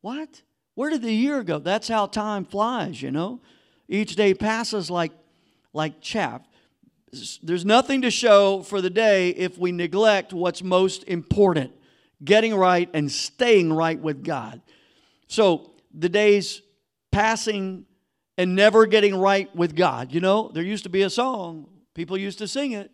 What? 0.00 0.42
Where 0.74 0.90
did 0.90 1.02
the 1.02 1.12
year 1.12 1.42
go? 1.42 1.58
That's 1.58 1.88
how 1.88 2.06
time 2.06 2.44
flies, 2.44 3.02
you 3.02 3.10
know? 3.10 3.40
Each 3.88 4.14
day 4.16 4.32
passes 4.34 4.90
like, 4.90 5.12
like 5.72 6.00
chaff. 6.00 6.42
There's 7.42 7.64
nothing 7.64 8.02
to 8.02 8.10
show 8.10 8.62
for 8.62 8.80
the 8.80 8.90
day 8.90 9.30
if 9.30 9.58
we 9.58 9.72
neglect 9.72 10.32
what's 10.32 10.62
most 10.62 11.04
important 11.04 11.72
getting 12.24 12.54
right 12.54 12.88
and 12.92 13.10
staying 13.10 13.72
right 13.72 13.98
with 13.98 14.24
God. 14.24 14.60
So 15.28 15.72
the 15.94 16.08
days 16.08 16.62
passing 17.12 17.84
and 18.36 18.54
never 18.54 18.86
getting 18.86 19.16
right 19.16 19.54
with 19.54 19.74
God. 19.74 20.12
You 20.12 20.20
know, 20.20 20.50
there 20.52 20.62
used 20.62 20.84
to 20.84 20.90
be 20.90 21.02
a 21.02 21.10
song, 21.10 21.68
people 21.94 22.16
used 22.16 22.38
to 22.38 22.48
sing 22.48 22.72
it 22.72 22.90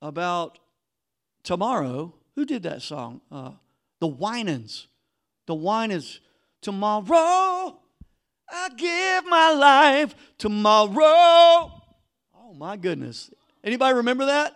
about 0.00 0.58
tomorrow. 1.42 2.14
Who 2.36 2.44
did 2.44 2.62
that 2.64 2.82
song? 2.82 3.20
Uh, 3.30 3.52
the 4.00 4.06
Winans. 4.06 4.88
The 5.46 5.54
Winans. 5.54 6.20
Tomorrow, 6.60 7.80
I 8.52 8.68
give 8.76 9.26
my 9.26 9.52
life. 9.52 10.14
Tomorrow. 10.38 11.72
Oh 12.36 12.54
my 12.56 12.76
goodness. 12.76 13.30
Anybody 13.64 13.96
remember 13.96 14.26
that? 14.26 14.54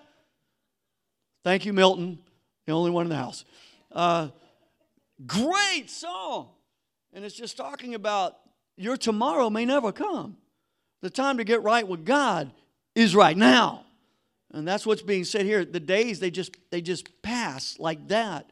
Thank 1.45 1.65
you, 1.65 1.73
Milton, 1.73 2.19
the 2.67 2.73
only 2.73 2.91
one 2.91 3.07
in 3.07 3.11
the 3.11 3.17
house. 3.17 3.45
Uh, 3.93 4.29
great 5.27 5.89
song. 5.89 6.51
And 7.13 7.25
it's 7.25 7.37
just 7.37 7.57
talking 7.57 7.95
about 7.95 8.37
your 8.77 8.97
tomorrow 8.97 9.49
may 9.49 9.65
never 9.65 9.93
come. 9.93 10.37
The 11.03 11.11
time 11.11 11.39
to 11.39 11.45
get 11.45 11.63
right 11.63 11.87
with 11.87 12.05
God 12.05 12.51
is 12.95 13.15
right 13.15 13.37
now. 13.37 13.85
And 14.53 14.67
that's 14.67 14.85
what's 14.87 15.03
being 15.03 15.25
said 15.25 15.47
here. 15.47 15.65
The 15.65 15.81
days 15.81 16.19
they 16.19 16.31
just 16.31 16.57
they 16.71 16.81
just 16.81 17.23
pass 17.23 17.79
like 17.79 18.09
that. 18.09 18.51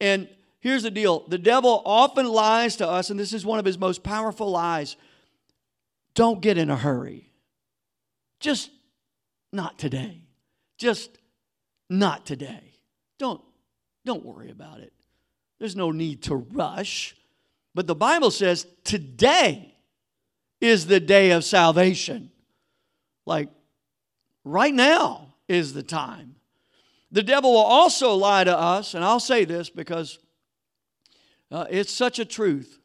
And 0.00 0.28
here's 0.60 0.82
the 0.82 0.90
deal. 0.90 1.26
The 1.28 1.38
devil 1.38 1.82
often 1.84 2.26
lies 2.26 2.76
to 2.76 2.88
us 2.88 3.10
and 3.10 3.18
this 3.18 3.32
is 3.32 3.44
one 3.44 3.58
of 3.58 3.64
his 3.64 3.78
most 3.78 4.02
powerful 4.02 4.50
lies. 4.50 4.96
Don't 6.14 6.40
get 6.40 6.58
in 6.58 6.70
a 6.70 6.76
hurry. 6.76 7.30
Just 8.38 8.70
not 9.52 9.78
today. 9.78 10.22
Just 10.78 11.18
not 11.88 12.24
today. 12.24 12.78
Don't, 13.18 13.42
don't 14.04 14.24
worry 14.24 14.50
about 14.50 14.80
it. 14.80 14.92
There's 15.58 15.76
no 15.76 15.90
need 15.90 16.22
to 16.24 16.36
rush. 16.36 17.14
But 17.74 17.86
the 17.86 17.94
Bible 17.94 18.30
says 18.30 18.66
today 18.84 19.74
is 20.60 20.86
the 20.86 21.00
day 21.00 21.30
of 21.30 21.44
salvation. 21.44 22.30
Like 23.26 23.48
right 24.44 24.74
now 24.74 25.34
is 25.48 25.72
the 25.72 25.82
time. 25.82 26.36
The 27.12 27.22
devil 27.22 27.52
will 27.52 27.58
also 27.58 28.14
lie 28.14 28.44
to 28.44 28.56
us, 28.56 28.94
and 28.94 29.04
I'll 29.04 29.20
say 29.20 29.44
this 29.44 29.68
because 29.68 30.18
uh, 31.50 31.66
it's 31.70 31.92
such 31.92 32.18
a 32.18 32.24
truth. 32.24 32.78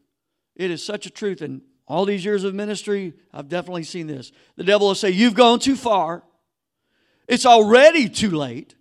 It 0.55 0.71
is 0.71 0.83
such 0.83 1.05
a 1.05 1.09
truth. 1.09 1.41
And 1.41 1.61
all 1.87 2.05
these 2.05 2.25
years 2.25 2.43
of 2.43 2.55
ministry, 2.55 3.13
I've 3.33 3.49
definitely 3.49 3.83
seen 3.83 4.07
this. 4.07 4.31
The 4.55 4.63
devil 4.63 4.87
will 4.87 4.95
say, 4.95 5.11
You've 5.11 5.35
gone 5.35 5.59
too 5.59 5.75
far. 5.75 6.23
It's 7.27 7.45
already 7.45 8.09
too 8.09 8.31
late. 8.31 8.75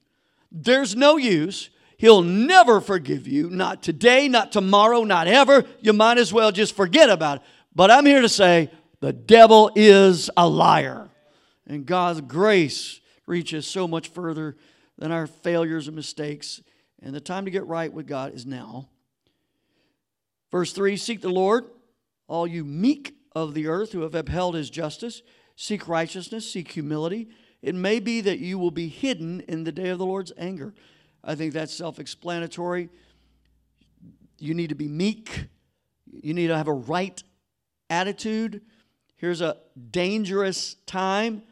There's 0.50 0.94
no 0.94 1.16
use. 1.16 1.70
He'll 1.96 2.22
never 2.22 2.80
forgive 2.80 3.26
you. 3.26 3.50
Not 3.50 3.82
today, 3.82 4.28
not 4.28 4.52
tomorrow, 4.52 5.04
not 5.04 5.26
ever. 5.26 5.64
You 5.80 5.92
might 5.92 6.18
as 6.18 6.32
well 6.32 6.52
just 6.52 6.76
forget 6.76 7.08
about 7.08 7.38
it. 7.38 7.42
But 7.74 7.90
I'm 7.90 8.06
here 8.06 8.20
to 8.20 8.28
say 8.28 8.70
the 9.00 9.12
devil 9.12 9.70
is 9.74 10.30
a 10.36 10.48
liar. 10.48 11.08
And 11.66 11.86
God's 11.86 12.20
grace 12.20 13.00
reaches 13.26 13.66
so 13.66 13.88
much 13.88 14.08
further 14.08 14.56
than 14.98 15.12
our 15.12 15.26
failures 15.26 15.88
and 15.88 15.96
mistakes. 15.96 16.62
And 17.02 17.14
the 17.14 17.20
time 17.20 17.46
to 17.46 17.50
get 17.50 17.66
right 17.66 17.92
with 17.92 18.06
God 18.06 18.34
is 18.34 18.44
now. 18.46 18.88
Verse 20.54 20.72
3 20.72 20.96
Seek 20.96 21.20
the 21.20 21.28
Lord, 21.28 21.64
all 22.28 22.46
you 22.46 22.64
meek 22.64 23.16
of 23.34 23.54
the 23.54 23.66
earth 23.66 23.90
who 23.90 24.02
have 24.02 24.14
upheld 24.14 24.54
his 24.54 24.70
justice. 24.70 25.22
Seek 25.56 25.88
righteousness, 25.88 26.48
seek 26.48 26.70
humility 26.70 27.28
it 27.64 27.74
may 27.74 27.98
be 27.98 28.20
that 28.20 28.40
you 28.40 28.58
will 28.58 28.70
be 28.70 28.88
hidden 28.88 29.40
in 29.48 29.64
the 29.64 29.72
day 29.72 29.88
of 29.88 29.96
the 29.96 30.04
Lord's 30.04 30.32
anger. 30.36 30.74
I 31.24 31.34
think 31.34 31.54
that's 31.54 31.72
self 31.72 31.98
explanatory. 31.98 32.90
You 34.38 34.52
need 34.52 34.68
to 34.68 34.74
be 34.74 34.86
meek, 34.86 35.46
you 36.06 36.34
need 36.34 36.48
to 36.48 36.56
have 36.58 36.68
a 36.68 36.74
right 36.74 37.22
attitude. 37.88 38.60
Here's 39.16 39.40
a 39.40 39.56
dangerous 39.90 40.74
time, 40.84 41.42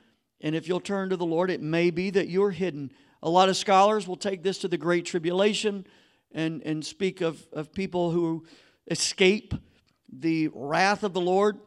and 0.43 0.55
if 0.55 0.69
you'll 0.69 0.81
turn 0.81 1.09
to 1.09 1.17
the 1.17 1.25
Lord, 1.25 1.51
it 1.51 1.63
may 1.63 1.91
be 1.91 2.11
that 2.11 2.29
you're 2.29 2.51
hidden. 2.51 2.93
A 3.23 3.31
lot 3.31 3.49
of 3.49 3.57
scholars 3.57 4.07
will 4.07 4.17
take 4.17 4.43
this 4.43 4.59
to 4.59 4.69
the 4.69 4.77
Great 4.77 5.07
Tribulation 5.07 5.87
and, 6.33 6.61
and 6.63 6.85
speak 6.85 7.23
of, 7.23 7.49
of 7.55 7.73
people 7.73 8.11
who 8.11 8.45
escape 8.91 9.55
the 10.13 10.49
wrath 10.53 11.03
of 11.03 11.13
the 11.13 11.21
Lord. 11.21 11.59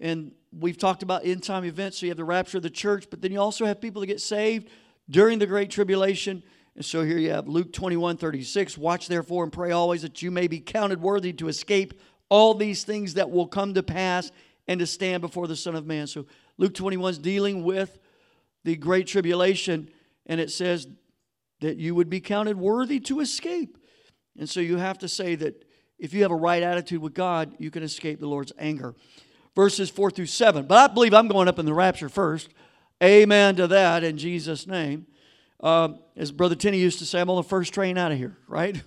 And 0.00 0.32
we've 0.52 0.78
talked 0.78 1.02
about 1.02 1.24
end 1.24 1.42
time 1.42 1.64
events. 1.64 1.98
So 1.98 2.06
you 2.06 2.10
have 2.10 2.16
the 2.16 2.24
rapture 2.24 2.58
of 2.58 2.62
the 2.62 2.70
church, 2.70 3.06
but 3.10 3.22
then 3.22 3.32
you 3.32 3.40
also 3.40 3.64
have 3.66 3.80
people 3.80 4.00
that 4.00 4.06
get 4.06 4.20
saved 4.20 4.68
during 5.08 5.38
the 5.38 5.46
Great 5.46 5.70
Tribulation. 5.70 6.42
And 6.74 6.84
so 6.84 7.02
here 7.02 7.18
you 7.18 7.30
have 7.30 7.48
Luke 7.48 7.72
21 7.72 8.18
36. 8.18 8.76
Watch 8.76 9.08
therefore 9.08 9.44
and 9.44 9.52
pray 9.52 9.72
always 9.72 10.02
that 10.02 10.22
you 10.22 10.30
may 10.30 10.46
be 10.46 10.60
counted 10.60 11.00
worthy 11.00 11.32
to 11.34 11.48
escape 11.48 11.94
all 12.28 12.54
these 12.54 12.84
things 12.84 13.14
that 13.14 13.30
will 13.30 13.46
come 13.46 13.74
to 13.74 13.82
pass 13.82 14.30
and 14.68 14.80
to 14.80 14.86
stand 14.86 15.20
before 15.22 15.46
the 15.46 15.56
Son 15.56 15.74
of 15.74 15.86
Man. 15.86 16.06
So 16.06 16.26
Luke 16.58 16.74
21 16.74 17.12
is 17.12 17.18
dealing 17.18 17.62
with 17.64 17.98
the 18.64 18.76
Great 18.76 19.06
Tribulation, 19.06 19.88
and 20.26 20.40
it 20.40 20.50
says 20.50 20.88
that 21.60 21.76
you 21.76 21.94
would 21.94 22.10
be 22.10 22.20
counted 22.20 22.58
worthy 22.58 23.00
to 23.00 23.20
escape. 23.20 23.78
And 24.38 24.48
so 24.48 24.60
you 24.60 24.76
have 24.76 24.98
to 24.98 25.08
say 25.08 25.34
that 25.36 25.64
if 25.98 26.14
you 26.14 26.22
have 26.22 26.30
a 26.30 26.36
right 26.36 26.62
attitude 26.62 27.00
with 27.00 27.14
God, 27.14 27.54
you 27.58 27.70
can 27.70 27.82
escape 27.82 28.20
the 28.20 28.28
Lord's 28.28 28.52
anger 28.58 28.94
verses 29.56 29.90
4 29.90 30.12
through 30.12 30.26
7. 30.26 30.66
But 30.66 30.78
I 30.90 30.94
believe 30.94 31.14
I'm 31.14 31.26
going 31.26 31.48
up 31.48 31.58
in 31.58 31.66
the 31.66 31.74
rapture 31.74 32.10
first. 32.10 32.50
Amen 33.02 33.56
to 33.56 33.66
that 33.66 34.04
in 34.04 34.18
Jesus' 34.18 34.66
name. 34.66 35.06
Um, 35.60 35.98
as 36.16 36.30
Brother 36.30 36.54
Tenney 36.54 36.78
used 36.78 36.98
to 37.00 37.06
say, 37.06 37.20
I'm 37.20 37.30
on 37.30 37.36
the 37.36 37.42
first 37.42 37.74
train 37.74 37.98
out 37.98 38.12
of 38.12 38.18
here, 38.18 38.36
right? 38.46 38.80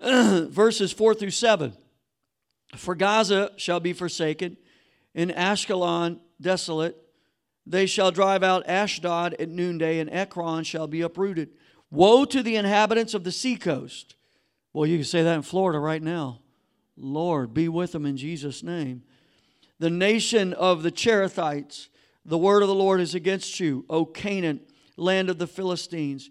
verses 0.00 0.92
4 0.92 1.14
through 1.14 1.30
7. 1.30 1.72
For 2.76 2.94
Gaza 2.94 3.52
shall 3.56 3.80
be 3.80 3.92
forsaken, 3.92 4.56
and 5.14 5.30
Ashkelon 5.30 6.18
desolate. 6.40 6.96
They 7.66 7.86
shall 7.86 8.10
drive 8.10 8.42
out 8.42 8.66
Ashdod 8.66 9.34
at 9.34 9.48
noonday, 9.48 10.00
and 10.00 10.10
Ekron 10.10 10.64
shall 10.64 10.88
be 10.88 11.02
uprooted. 11.02 11.50
Woe 11.90 12.24
to 12.24 12.42
the 12.42 12.56
inhabitants 12.56 13.14
of 13.14 13.22
the 13.24 13.30
seacoast. 13.30 14.16
Well, 14.72 14.86
you 14.86 14.98
can 14.98 15.04
say 15.04 15.22
that 15.22 15.34
in 15.34 15.42
Florida 15.42 15.78
right 15.78 16.02
now. 16.02 16.40
Lord, 16.96 17.54
be 17.54 17.68
with 17.68 17.92
them 17.92 18.06
in 18.06 18.16
Jesus' 18.16 18.62
name. 18.62 19.02
The 19.78 19.90
nation 19.90 20.52
of 20.52 20.82
the 20.82 20.92
Cherethites, 20.92 21.88
the 22.24 22.38
word 22.38 22.62
of 22.62 22.68
the 22.68 22.74
Lord 22.74 23.00
is 23.00 23.14
against 23.14 23.58
you, 23.58 23.84
O 23.90 24.04
Canaan, 24.04 24.60
land 24.96 25.28
of 25.28 25.38
the 25.38 25.46
Philistines. 25.46 26.30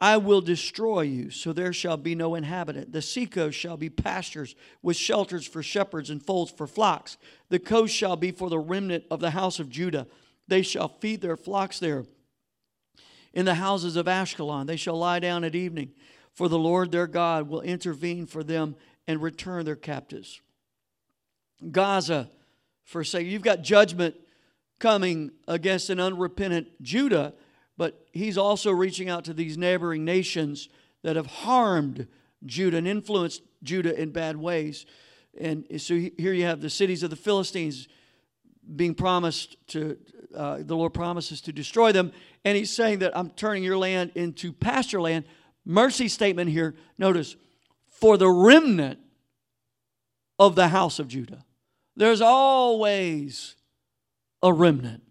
I 0.00 0.16
will 0.16 0.40
destroy 0.40 1.02
you, 1.02 1.30
so 1.30 1.52
there 1.52 1.72
shall 1.72 1.96
be 1.96 2.14
no 2.14 2.34
inhabitant. 2.34 2.92
The 2.92 3.02
seacoast 3.02 3.56
shall 3.56 3.76
be 3.76 3.88
pastures 3.88 4.54
with 4.82 4.96
shelters 4.96 5.46
for 5.46 5.62
shepherds 5.62 6.10
and 6.10 6.24
folds 6.24 6.50
for 6.50 6.66
flocks. 6.66 7.18
The 7.50 7.58
coast 7.58 7.94
shall 7.94 8.16
be 8.16 8.32
for 8.32 8.50
the 8.50 8.58
remnant 8.58 9.04
of 9.10 9.20
the 9.20 9.30
house 9.30 9.60
of 9.60 9.70
Judah. 9.70 10.06
They 10.48 10.62
shall 10.62 10.88
feed 10.88 11.20
their 11.20 11.36
flocks 11.36 11.78
there. 11.78 12.04
In 13.32 13.44
the 13.44 13.54
houses 13.54 13.96
of 13.96 14.06
Ashkelon, 14.06 14.66
they 14.66 14.76
shall 14.76 14.98
lie 14.98 15.20
down 15.20 15.44
at 15.44 15.54
evening, 15.54 15.92
for 16.34 16.48
the 16.48 16.58
Lord 16.58 16.90
their 16.92 17.06
God 17.06 17.48
will 17.48 17.60
intervene 17.60 18.26
for 18.26 18.42
them 18.42 18.76
and 19.06 19.22
return 19.22 19.64
their 19.64 19.76
captives. 19.76 20.40
Gaza, 21.70 22.30
for 22.84 23.04
say 23.04 23.22
you've 23.22 23.42
got 23.42 23.62
judgment 23.62 24.16
coming 24.78 25.30
against 25.46 25.90
an 25.90 26.00
unrepentant 26.00 26.68
Judah, 26.82 27.34
but 27.76 28.06
he's 28.12 28.36
also 28.36 28.70
reaching 28.70 29.08
out 29.08 29.24
to 29.24 29.32
these 29.32 29.56
neighboring 29.56 30.04
nations 30.04 30.68
that 31.02 31.16
have 31.16 31.26
harmed 31.26 32.06
Judah 32.44 32.78
and 32.78 32.88
influenced 32.88 33.42
Judah 33.62 33.98
in 34.00 34.10
bad 34.10 34.36
ways. 34.36 34.86
And 35.38 35.66
so 35.80 35.94
here 35.94 36.32
you 36.32 36.44
have 36.44 36.60
the 36.60 36.70
cities 36.70 37.02
of 37.02 37.10
the 37.10 37.16
Philistines 37.16 37.88
being 38.76 38.94
promised 38.94 39.56
to, 39.68 39.98
uh, 40.34 40.58
the 40.60 40.76
Lord 40.76 40.94
promises 40.94 41.40
to 41.42 41.52
destroy 41.52 41.92
them. 41.92 42.12
And 42.44 42.56
he's 42.56 42.70
saying 42.70 43.00
that 43.00 43.16
I'm 43.16 43.30
turning 43.30 43.62
your 43.62 43.78
land 43.78 44.12
into 44.14 44.52
pasture 44.52 45.00
land. 45.00 45.24
Mercy 45.64 46.08
statement 46.08 46.50
here. 46.50 46.74
Notice, 46.98 47.36
for 47.88 48.16
the 48.16 48.28
remnant 48.28 48.98
of 50.38 50.56
the 50.56 50.68
house 50.68 50.98
of 50.98 51.08
Judah. 51.08 51.44
There's 51.96 52.20
always 52.20 53.54
a 54.42 54.52
remnant. 54.52 55.02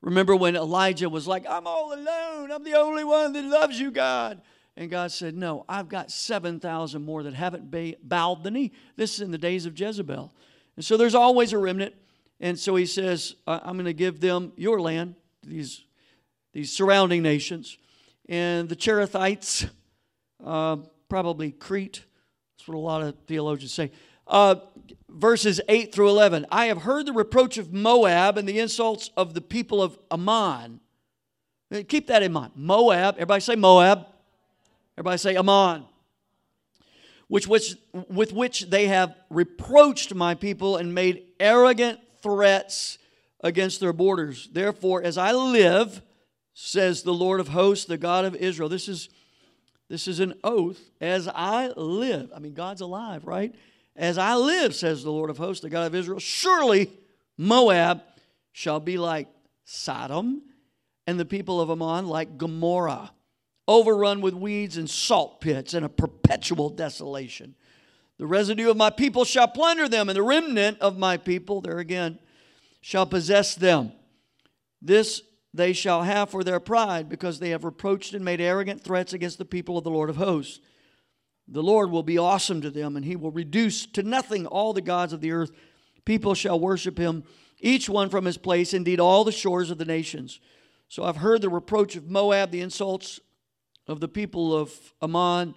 Remember 0.00 0.36
when 0.36 0.54
Elijah 0.54 1.08
was 1.08 1.26
like, 1.26 1.44
I'm 1.48 1.66
all 1.66 1.92
alone. 1.92 2.52
I'm 2.52 2.62
the 2.62 2.74
only 2.74 3.02
one 3.02 3.32
that 3.32 3.44
loves 3.44 3.80
you, 3.80 3.90
God. 3.90 4.40
And 4.76 4.90
God 4.90 5.10
said, 5.10 5.34
No, 5.34 5.64
I've 5.68 5.88
got 5.88 6.10
7,000 6.10 7.02
more 7.02 7.22
that 7.22 7.34
haven't 7.34 7.74
bowed 8.06 8.44
the 8.44 8.50
knee. 8.50 8.72
This 8.96 9.14
is 9.14 9.22
in 9.22 9.30
the 9.30 9.38
days 9.38 9.66
of 9.66 9.78
Jezebel. 9.78 10.32
And 10.76 10.84
so 10.84 10.96
there's 10.96 11.14
always 11.14 11.52
a 11.52 11.58
remnant. 11.58 11.94
And 12.38 12.58
so 12.58 12.76
he 12.76 12.84
says, 12.84 13.34
I'm 13.46 13.74
going 13.74 13.86
to 13.86 13.94
give 13.94 14.20
them 14.20 14.52
your 14.56 14.80
land, 14.80 15.14
these, 15.42 15.82
these 16.52 16.70
surrounding 16.70 17.22
nations. 17.22 17.78
and 18.28 18.68
the 18.68 18.76
Cherethites, 18.76 19.70
uh, 20.44 20.76
probably 21.08 21.52
Crete. 21.52 22.04
That's 22.56 22.68
what 22.68 22.76
a 22.76 22.78
lot 22.78 23.02
of 23.02 23.14
theologians 23.26 23.72
say. 23.72 23.90
Uh, 24.26 24.56
verses 25.08 25.60
8 25.68 25.94
through 25.94 26.08
11. 26.08 26.46
I 26.50 26.66
have 26.66 26.82
heard 26.82 27.06
the 27.06 27.12
reproach 27.12 27.58
of 27.58 27.72
Moab 27.72 28.38
and 28.38 28.48
the 28.48 28.58
insults 28.58 29.10
of 29.16 29.34
the 29.34 29.40
people 29.40 29.82
of 29.82 29.98
Ammon. 30.10 30.80
Keep 31.88 32.08
that 32.08 32.22
in 32.22 32.32
mind. 32.32 32.52
Moab, 32.54 33.16
everybody 33.16 33.40
say 33.40 33.56
Moab. 33.56 34.06
Everybody 34.96 35.18
say 35.18 35.36
Ammon. 35.36 35.84
Which, 37.28 37.48
which, 37.48 37.76
with 37.92 38.32
which 38.32 38.70
they 38.70 38.86
have 38.86 39.14
reproached 39.30 40.14
my 40.14 40.34
people 40.34 40.76
and 40.76 40.94
made 40.94 41.24
arrogant 41.40 41.98
threats 42.22 42.98
against 43.40 43.80
their 43.80 43.92
borders. 43.92 44.48
Therefore, 44.52 45.02
as 45.02 45.18
I 45.18 45.32
live, 45.32 46.02
says 46.54 47.02
the 47.02 47.14
Lord 47.14 47.40
of 47.40 47.48
hosts, 47.48 47.84
the 47.84 47.98
God 47.98 48.24
of 48.24 48.34
Israel. 48.34 48.68
This 48.68 48.88
is, 48.88 49.08
this 49.88 50.08
is 50.08 50.20
an 50.20 50.34
oath. 50.42 50.80
As 51.00 51.28
I 51.28 51.68
live. 51.76 52.30
I 52.34 52.38
mean, 52.38 52.54
God's 52.54 52.80
alive, 52.80 53.24
right? 53.24 53.54
As 53.94 54.18
I 54.18 54.34
live, 54.34 54.74
says 54.74 55.02
the 55.02 55.10
Lord 55.10 55.30
of 55.30 55.38
hosts, 55.38 55.62
the 55.62 55.70
God 55.70 55.86
of 55.86 55.94
Israel, 55.94 56.18
surely 56.18 56.90
Moab 57.38 58.02
shall 58.52 58.80
be 58.80 58.98
like 58.98 59.28
Sodom, 59.64 60.42
and 61.06 61.18
the 61.18 61.24
people 61.24 61.60
of 61.60 61.70
Ammon 61.70 62.06
like 62.06 62.38
Gomorrah, 62.38 63.12
overrun 63.68 64.20
with 64.20 64.34
weeds 64.34 64.76
and 64.76 64.88
salt 64.88 65.40
pits 65.40 65.74
and 65.74 65.84
a 65.84 65.88
perpetual 65.88 66.68
desolation. 66.68 67.54
The 68.18 68.26
residue 68.26 68.70
of 68.70 68.76
my 68.76 68.90
people 68.90 69.24
shall 69.24 69.48
plunder 69.48 69.88
them, 69.88 70.08
and 70.08 70.16
the 70.16 70.22
remnant 70.22 70.78
of 70.80 70.98
my 70.98 71.16
people, 71.16 71.60
there 71.60 71.78
again, 71.78 72.18
shall 72.80 73.06
possess 73.06 73.54
them. 73.54 73.92
This 74.80 75.22
they 75.56 75.72
shall 75.72 76.02
have 76.02 76.30
for 76.30 76.44
their 76.44 76.60
pride, 76.60 77.08
because 77.08 77.38
they 77.38 77.50
have 77.50 77.64
reproached 77.64 78.14
and 78.14 78.24
made 78.24 78.40
arrogant 78.40 78.82
threats 78.82 79.12
against 79.12 79.38
the 79.38 79.44
people 79.44 79.78
of 79.78 79.84
the 79.84 79.90
Lord 79.90 80.10
of 80.10 80.16
hosts. 80.16 80.60
The 81.48 81.62
Lord 81.62 81.90
will 81.90 82.02
be 82.02 82.18
awesome 82.18 82.60
to 82.62 82.70
them, 82.70 82.96
and 82.96 83.04
he 83.04 83.16
will 83.16 83.30
reduce 83.30 83.86
to 83.86 84.02
nothing 84.02 84.46
all 84.46 84.72
the 84.72 84.80
gods 84.80 85.12
of 85.12 85.20
the 85.20 85.32
earth. 85.32 85.52
People 86.04 86.34
shall 86.34 86.58
worship 86.58 86.98
him, 86.98 87.24
each 87.60 87.88
one 87.88 88.08
from 88.10 88.24
his 88.24 88.36
place, 88.36 88.74
indeed, 88.74 89.00
all 89.00 89.24
the 89.24 89.32
shores 89.32 89.70
of 89.70 89.78
the 89.78 89.84
nations. 89.84 90.40
So 90.88 91.04
I've 91.04 91.16
heard 91.16 91.42
the 91.42 91.48
reproach 91.48 91.96
of 91.96 92.10
Moab, 92.10 92.50
the 92.50 92.60
insults 92.60 93.20
of 93.86 94.00
the 94.00 94.08
people 94.08 94.54
of 94.54 94.72
Ammon. 95.00 95.54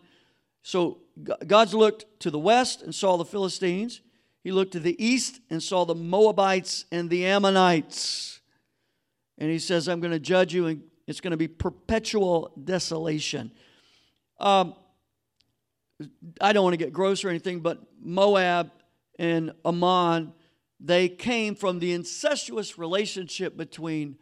So 0.62 1.00
God's 1.46 1.74
looked 1.74 2.06
to 2.22 2.32
the 2.32 2.40
west 2.40 2.82
and 2.82 2.94
saw 2.94 3.18
the 3.18 3.26
Philistines. 3.26 4.02
He 4.44 4.52
looked 4.52 4.74
to 4.74 4.80
the 4.80 5.04
east 5.04 5.40
and 5.50 5.62
saw 5.62 5.86
the 5.86 5.96
Moabites 5.96 6.86
and 6.92 7.10
the 7.10 7.26
Ammonites. 7.26 8.38
And 9.39 9.49
he 9.49 9.58
says, 9.58 9.88
I'm 9.88 10.02
going 10.02 10.12
to 10.12 10.19
judge 10.19 10.54
you, 10.54 10.67
and 10.67 10.84
it's 11.08 11.21
going 11.21 11.32
to 11.32 11.38
be 11.38 11.47
perpetual 11.47 12.52
desolation. 12.62 13.52
Um, 14.39 14.75
I 16.39 16.54
don't 16.54 16.63
want 16.63 16.73
to 16.73 16.78
get 16.78 16.93
gross 16.93 17.23
or 17.23 17.30
anything, 17.30 17.62
but 17.62 17.80
Moab 18.02 18.71
and 19.17 19.54
Ammon, 19.65 20.34
they 20.80 21.10
came 21.10 21.56
from 21.56 21.80
the 21.80 21.93
incestuous 21.93 22.78
relationship 22.78 23.58
between 23.58 24.17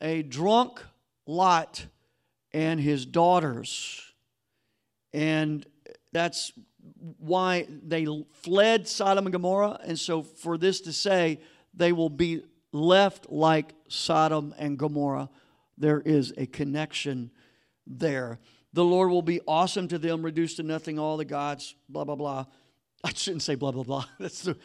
a 0.00 0.22
drunk 0.22 0.82
Lot 1.26 1.86
and 2.52 2.80
his 2.80 3.06
daughters. 3.06 4.02
And 5.12 5.66
that's 6.12 6.52
why 7.18 7.66
they 7.68 8.06
fled 8.32 8.88
Sodom 8.88 9.26
and 9.26 9.32
Gomorrah. 9.32 9.78
And 9.84 9.98
so, 9.98 10.22
for 10.22 10.58
this 10.58 10.80
to 10.82 10.92
say, 10.92 11.40
they 11.74 11.92
will 11.92 12.10
be 12.10 12.42
left 12.72 13.30
like 13.30 13.74
Sodom 13.88 14.54
and 14.58 14.78
Gomorrah, 14.78 15.28
there 15.76 16.00
is 16.00 16.32
a 16.36 16.46
connection 16.46 17.30
there. 17.86 18.38
The 18.72 18.84
Lord 18.84 19.10
will 19.10 19.22
be 19.22 19.40
awesome 19.48 19.88
to 19.88 19.98
them, 19.98 20.22
reduced 20.22 20.58
to 20.58 20.62
nothing 20.62 20.98
all 20.98 21.16
the 21.16 21.24
gods, 21.24 21.74
blah, 21.88 22.04
blah, 22.04 22.14
blah. 22.14 22.46
I 23.04 23.12
shouldn't 23.14 23.42
say 23.42 23.54
blah, 23.54 23.72
blah, 23.72 23.82
blah. 23.82 24.04
That's 24.18 24.42
the, 24.42 24.56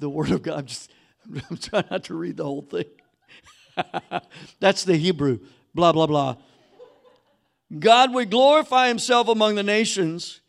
the 0.00 0.08
word 0.08 0.30
of 0.30 0.42
God. 0.42 0.60
I'm 0.60 0.66
just 0.66 0.90
I'm 1.50 1.56
trying 1.56 1.84
not 1.90 2.04
to 2.04 2.14
read 2.14 2.36
the 2.36 2.44
whole 2.44 2.62
thing. 2.62 2.86
That's 4.60 4.84
the 4.84 4.96
Hebrew, 4.96 5.38
blah, 5.74 5.92
blah, 5.92 6.06
blah. 6.06 6.36
God 7.78 8.12
would 8.12 8.30
glorify 8.30 8.88
himself 8.88 9.28
among 9.28 9.54
the 9.54 9.62
nations, 9.62 10.40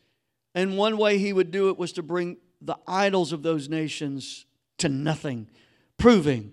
and 0.54 0.76
one 0.76 0.98
way 0.98 1.18
he 1.18 1.32
would 1.32 1.50
do 1.50 1.70
it 1.70 1.78
was 1.78 1.92
to 1.92 2.02
bring 2.02 2.36
the 2.60 2.76
idols 2.86 3.32
of 3.32 3.42
those 3.42 3.68
nations 3.68 4.44
to 4.78 4.88
nothing, 4.88 5.48
proving 5.96 6.52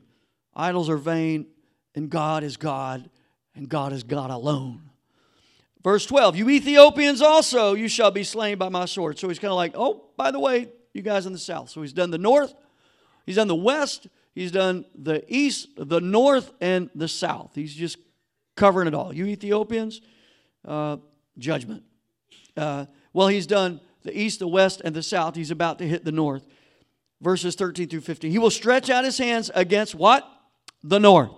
idols 0.55 0.89
are 0.89 0.97
vain, 0.97 1.47
and 1.95 2.09
God 2.09 2.43
is 2.43 2.57
God, 2.57 3.09
and 3.55 3.67
God 3.67 3.93
is 3.93 4.03
God 4.03 4.29
alone. 4.29 4.91
Verse 5.83 6.05
12, 6.05 6.35
you 6.35 6.49
Ethiopians 6.49 7.21
also, 7.21 7.73
you 7.73 7.87
shall 7.87 8.11
be 8.11 8.23
slain 8.23 8.57
by 8.57 8.69
my 8.69 8.85
sword. 8.85 9.17
So 9.17 9.27
he's 9.27 9.39
kind 9.39 9.51
of 9.51 9.57
like, 9.57 9.73
oh, 9.75 10.05
by 10.15 10.29
the 10.29 10.39
way, 10.39 10.69
you 10.93 11.01
guys 11.01 11.25
in 11.25 11.33
the 11.33 11.39
south. 11.39 11.69
So 11.69 11.81
he's 11.81 11.93
done 11.93 12.11
the 12.11 12.19
north, 12.19 12.53
he's 13.25 13.37
done 13.37 13.47
the 13.47 13.55
west, 13.55 14.07
he's 14.35 14.51
done 14.51 14.85
the 14.95 15.23
east, 15.27 15.69
the 15.77 15.99
north, 15.99 16.51
and 16.61 16.89
the 16.93 17.07
south. 17.07 17.51
He's 17.55 17.73
just 17.73 17.97
covering 18.55 18.87
it 18.87 18.93
all. 18.93 19.11
You 19.11 19.25
Ethiopians, 19.25 20.01
uh, 20.65 20.97
judgment. 21.39 21.83
Uh, 22.55 22.85
well, 23.13 23.27
he's 23.27 23.47
done 23.47 23.81
the 24.03 24.17
east, 24.17 24.39
the 24.39 24.47
west, 24.47 24.81
and 24.85 24.95
the 24.95 25.03
south. 25.03 25.35
He's 25.35 25.51
about 25.51 25.79
to 25.79 25.87
hit 25.87 26.05
the 26.05 26.11
north. 26.11 26.45
Verses 27.21 27.55
13 27.55 27.87
through 27.87 28.01
15. 28.01 28.31
He 28.31 28.39
will 28.39 28.51
stretch 28.51 28.89
out 28.89 29.03
his 29.03 29.17
hands 29.17 29.49
against 29.53 29.95
what? 29.95 30.27
The 30.83 30.99
north 30.99 31.31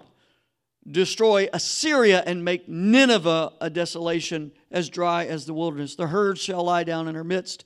destroy 0.90 1.48
Assyria 1.54 2.24
and 2.26 2.44
make 2.44 2.68
Nineveh 2.68 3.54
a 3.62 3.70
desolation 3.70 4.52
as 4.72 4.90
dry 4.90 5.26
as 5.26 5.46
the 5.46 5.54
wilderness. 5.54 5.96
The 5.96 6.08
herds 6.08 6.42
shall 6.42 6.64
lie 6.64 6.84
down 6.84 7.08
in 7.08 7.16
her 7.16 7.24
midst. 7.24 7.66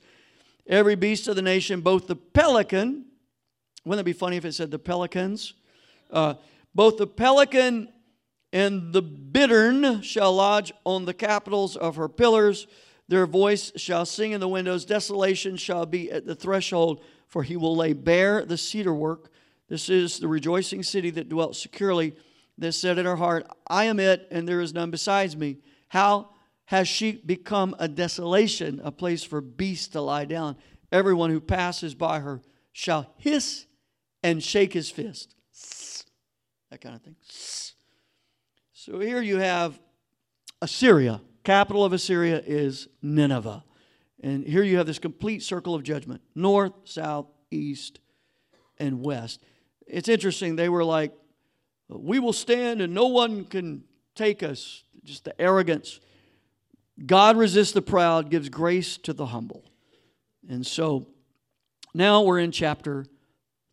Every 0.66 0.94
beast 0.94 1.28
of 1.28 1.36
the 1.36 1.42
nation, 1.42 1.80
both 1.80 2.06
the 2.06 2.16
pelican, 2.16 3.06
wouldn't 3.84 4.00
it 4.00 4.04
be 4.04 4.12
funny 4.12 4.36
if 4.36 4.44
it 4.44 4.52
said 4.52 4.70
the 4.70 4.78
pelicans? 4.78 5.54
Uh, 6.10 6.34
both 6.74 6.98
the 6.98 7.06
pelican 7.06 7.88
and 8.52 8.92
the 8.92 9.02
bittern 9.02 10.02
shall 10.02 10.34
lodge 10.34 10.72
on 10.84 11.04
the 11.04 11.14
capitals 11.14 11.76
of 11.76 11.96
her 11.96 12.08
pillars. 12.08 12.66
Their 13.08 13.26
voice 13.26 13.72
shall 13.76 14.04
sing 14.04 14.32
in 14.32 14.40
the 14.40 14.48
windows. 14.48 14.84
Desolation 14.84 15.56
shall 15.56 15.86
be 15.86 16.10
at 16.10 16.26
the 16.26 16.34
threshold, 16.34 17.02
for 17.26 17.42
he 17.42 17.56
will 17.56 17.74
lay 17.74 17.94
bare 17.94 18.44
the 18.44 18.58
cedar 18.58 18.94
work. 18.94 19.30
This 19.68 19.88
is 19.88 20.18
the 20.18 20.28
rejoicing 20.28 20.82
city 20.82 21.10
that 21.10 21.28
dwelt 21.28 21.56
securely 21.56 22.14
that 22.58 22.72
said 22.72 22.98
in 22.98 23.06
her 23.06 23.16
heart, 23.16 23.46
I 23.68 23.84
am 23.84 24.00
it, 24.00 24.26
and 24.30 24.48
there 24.48 24.60
is 24.60 24.74
none 24.74 24.90
besides 24.90 25.36
me. 25.36 25.58
How 25.88 26.30
has 26.66 26.88
she 26.88 27.12
become 27.12 27.76
a 27.78 27.88
desolation, 27.88 28.80
a 28.82 28.90
place 28.90 29.22
for 29.22 29.40
beasts 29.40 29.88
to 29.88 30.00
lie 30.00 30.24
down? 30.24 30.56
Everyone 30.90 31.30
who 31.30 31.40
passes 31.40 31.94
by 31.94 32.20
her 32.20 32.42
shall 32.72 33.14
hiss 33.18 33.66
and 34.22 34.42
shake 34.42 34.72
his 34.72 34.90
fist. 34.90 35.34
That 36.70 36.80
kind 36.80 36.96
of 36.96 37.02
thing. 37.02 37.16
So 38.72 38.98
here 38.98 39.22
you 39.22 39.38
have 39.38 39.78
Assyria. 40.60 41.20
Capital 41.44 41.84
of 41.84 41.92
Assyria 41.92 42.42
is 42.44 42.88
Nineveh. 43.00 43.64
And 44.22 44.44
here 44.44 44.62
you 44.62 44.78
have 44.78 44.86
this 44.86 44.98
complete 44.98 45.42
circle 45.42 45.74
of 45.74 45.82
judgment 45.82 46.22
north, 46.34 46.72
south, 46.84 47.26
east, 47.50 48.00
and 48.78 49.02
west. 49.02 49.42
It's 49.88 50.08
interesting. 50.08 50.56
They 50.56 50.68
were 50.68 50.84
like 50.84 51.12
we 51.88 52.18
will 52.18 52.32
stand 52.32 52.80
and 52.80 52.92
no 52.94 53.06
one 53.06 53.44
can 53.44 53.84
take 54.14 54.42
us. 54.42 54.84
Just 55.04 55.24
the 55.24 55.40
arrogance. 55.40 56.00
God 57.04 57.36
resists 57.36 57.72
the 57.72 57.82
proud, 57.82 58.30
gives 58.30 58.48
grace 58.48 58.98
to 58.98 59.12
the 59.12 59.26
humble. 59.26 59.64
And 60.48 60.66
so 60.66 61.06
now 61.94 62.22
we're 62.22 62.40
in 62.40 62.52
chapter 62.52 63.06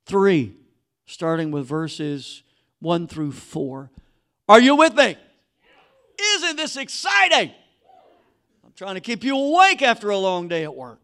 3, 0.06 0.54
starting 1.06 1.51
with 1.51 1.65
verses 1.65 2.43
1 2.80 3.08
through 3.08 3.32
4. 3.34 3.91
Are 4.47 4.62
you 4.62 4.75
with 4.75 4.93
me? 4.93 5.17
Isn't 6.36 6.56
this 6.56 6.78
exciting? 6.78 7.51
I'm 8.63 8.71
trying 8.75 8.95
to 8.95 9.01
keep 9.01 9.23
you 9.23 9.36
awake 9.36 9.82
after 9.82 10.10
a 10.12 10.17
long 10.17 10.47
day 10.47 10.63
at 10.63 10.75
work. 10.75 11.01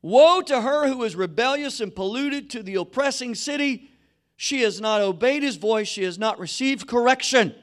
Woe 0.00 0.40
to 0.40 0.60
her 0.62 0.88
who 0.88 1.04
is 1.04 1.14
rebellious 1.14 1.80
and 1.80 1.94
polluted, 1.94 2.50
to 2.50 2.62
the 2.62 2.76
oppressing 2.76 3.34
city 3.36 3.91
she 4.42 4.62
has 4.62 4.80
not 4.80 5.00
obeyed 5.00 5.44
his 5.44 5.54
voice. 5.54 5.86
She 5.86 6.02
has 6.02 6.18
not 6.18 6.40
received 6.40 6.88
correction. 6.88 7.54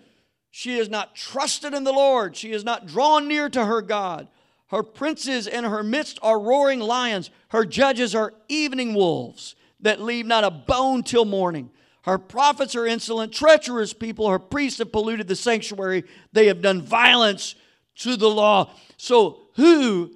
She 0.50 0.78
has 0.78 0.88
not 0.88 1.14
trusted 1.14 1.74
in 1.74 1.84
the 1.84 1.92
Lord. 1.92 2.38
She 2.38 2.54
has 2.54 2.64
not 2.64 2.86
drawn 2.86 3.28
near 3.28 3.50
to 3.50 3.66
her 3.66 3.82
God. 3.82 4.30
Her 4.68 4.82
princes 4.82 5.46
in 5.46 5.66
her 5.66 5.84
midst 5.84 6.20
are 6.22 6.40
roaring 6.40 6.80
lions. 6.80 7.32
Her 7.50 7.66
judges 7.66 8.16
are 8.16 8.34
evening 8.48 8.94
wolves 8.94 9.56
that 9.82 10.00
leave 10.00 10.26
not 10.26 10.46
a 10.46 10.52
bone 10.52 11.04
till 11.04 11.26
morning. 11.26 11.70
Her 12.04 12.18
prophets 12.18 12.78
are 12.78 12.86
insolent, 12.86 13.34
treacherous 13.34 13.92
people. 13.92 14.30
Her 14.30 14.40
priests 14.40 14.80
have 14.80 14.94
polluted 14.94 15.28
the 15.28 15.36
sanctuary. 15.36 16.06
They 16.32 16.46
have 16.46 16.62
done 16.62 16.82
violence 16.82 17.56
to 17.98 18.16
the 18.16 18.30
law. 18.30 18.72
So, 18.96 19.42
who 19.56 20.16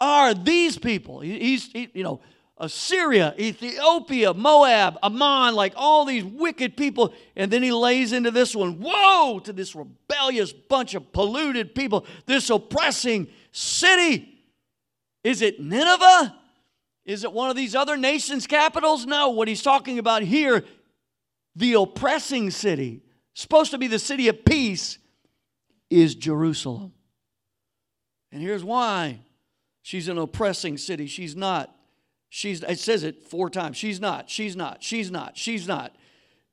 are 0.00 0.32
these 0.32 0.78
people? 0.78 1.22
He's, 1.22 1.72
he, 1.72 1.88
you 1.92 2.04
know, 2.04 2.20
Assyria, 2.60 3.34
Ethiopia, 3.38 4.34
Moab, 4.34 4.98
Ammon, 5.02 5.54
like 5.54 5.72
all 5.76 6.04
these 6.04 6.24
wicked 6.24 6.76
people. 6.76 7.14
And 7.36 7.50
then 7.50 7.62
he 7.62 7.72
lays 7.72 8.12
into 8.12 8.30
this 8.30 8.54
one 8.54 8.80
woe 8.80 9.40
to 9.44 9.52
this 9.52 9.74
rebellious 9.74 10.52
bunch 10.52 10.94
of 10.94 11.12
polluted 11.12 11.74
people, 11.74 12.04
this 12.26 12.50
oppressing 12.50 13.28
city. 13.52 14.40
Is 15.22 15.40
it 15.40 15.60
Nineveh? 15.60 16.34
Is 17.04 17.24
it 17.24 17.32
one 17.32 17.48
of 17.48 17.56
these 17.56 17.74
other 17.74 17.96
nations' 17.96 18.46
capitals? 18.46 19.06
No, 19.06 19.30
what 19.30 19.48
he's 19.48 19.62
talking 19.62 19.98
about 19.98 20.22
here, 20.22 20.64
the 21.56 21.74
oppressing 21.74 22.50
city, 22.50 23.02
supposed 23.34 23.70
to 23.70 23.78
be 23.78 23.86
the 23.86 23.98
city 23.98 24.28
of 24.28 24.44
peace, 24.44 24.98
is 25.90 26.14
Jerusalem. 26.14 26.92
And 28.30 28.42
here's 28.42 28.64
why 28.64 29.20
she's 29.82 30.08
an 30.08 30.18
oppressing 30.18 30.76
city. 30.76 31.06
She's 31.06 31.34
not. 31.34 31.74
She's 32.28 32.62
it 32.62 32.78
says 32.78 33.04
it 33.04 33.22
four 33.24 33.50
times. 33.50 33.76
She's 33.76 34.00
not. 34.00 34.28
She's 34.28 34.56
not. 34.56 34.82
She's 34.82 35.10
not. 35.10 35.36
She's 35.36 35.66
not. 35.66 35.94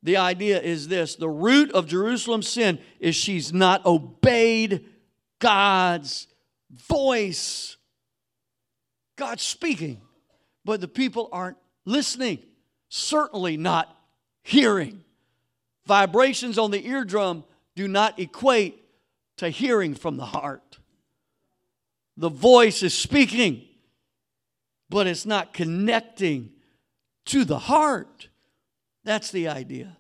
The 0.04 0.18
idea 0.18 0.62
is 0.62 0.88
this 0.88 1.16
the 1.16 1.30
root 1.30 1.72
of 1.72 1.88
Jerusalem's 1.88 2.48
sin 2.48 2.80
is 3.00 3.16
she's 3.16 3.52
not 3.52 3.86
obeyed 3.86 4.86
God's 5.40 6.28
voice. 6.70 7.78
God's 9.18 9.44
speaking 9.44 10.02
but 10.66 10.82
the 10.82 10.88
people 10.88 11.30
aren't 11.32 11.58
listening, 11.86 12.40
certainly 12.90 13.56
not 13.56 13.96
hearing. 14.42 15.04
Vibrations 15.86 16.58
on 16.58 16.72
the 16.72 16.86
eardrum 16.88 17.44
do 17.76 17.88
not 17.88 18.20
equate 18.20 18.84
to 19.38 19.50
hearing 19.50 19.94
from 19.94 20.18
the 20.18 20.26
heart. 20.26 20.80
The 22.18 22.30
voice 22.30 22.82
is 22.82 22.98
speaking, 22.98 23.68
but 24.90 25.08
it's 25.08 25.26
not 25.26 25.54
connecting 25.54 26.52
to 27.26 27.44
the 27.44 27.60
heart. 27.60 28.30
That's 29.04 29.32
the 29.32 29.48
idea. 29.48 29.98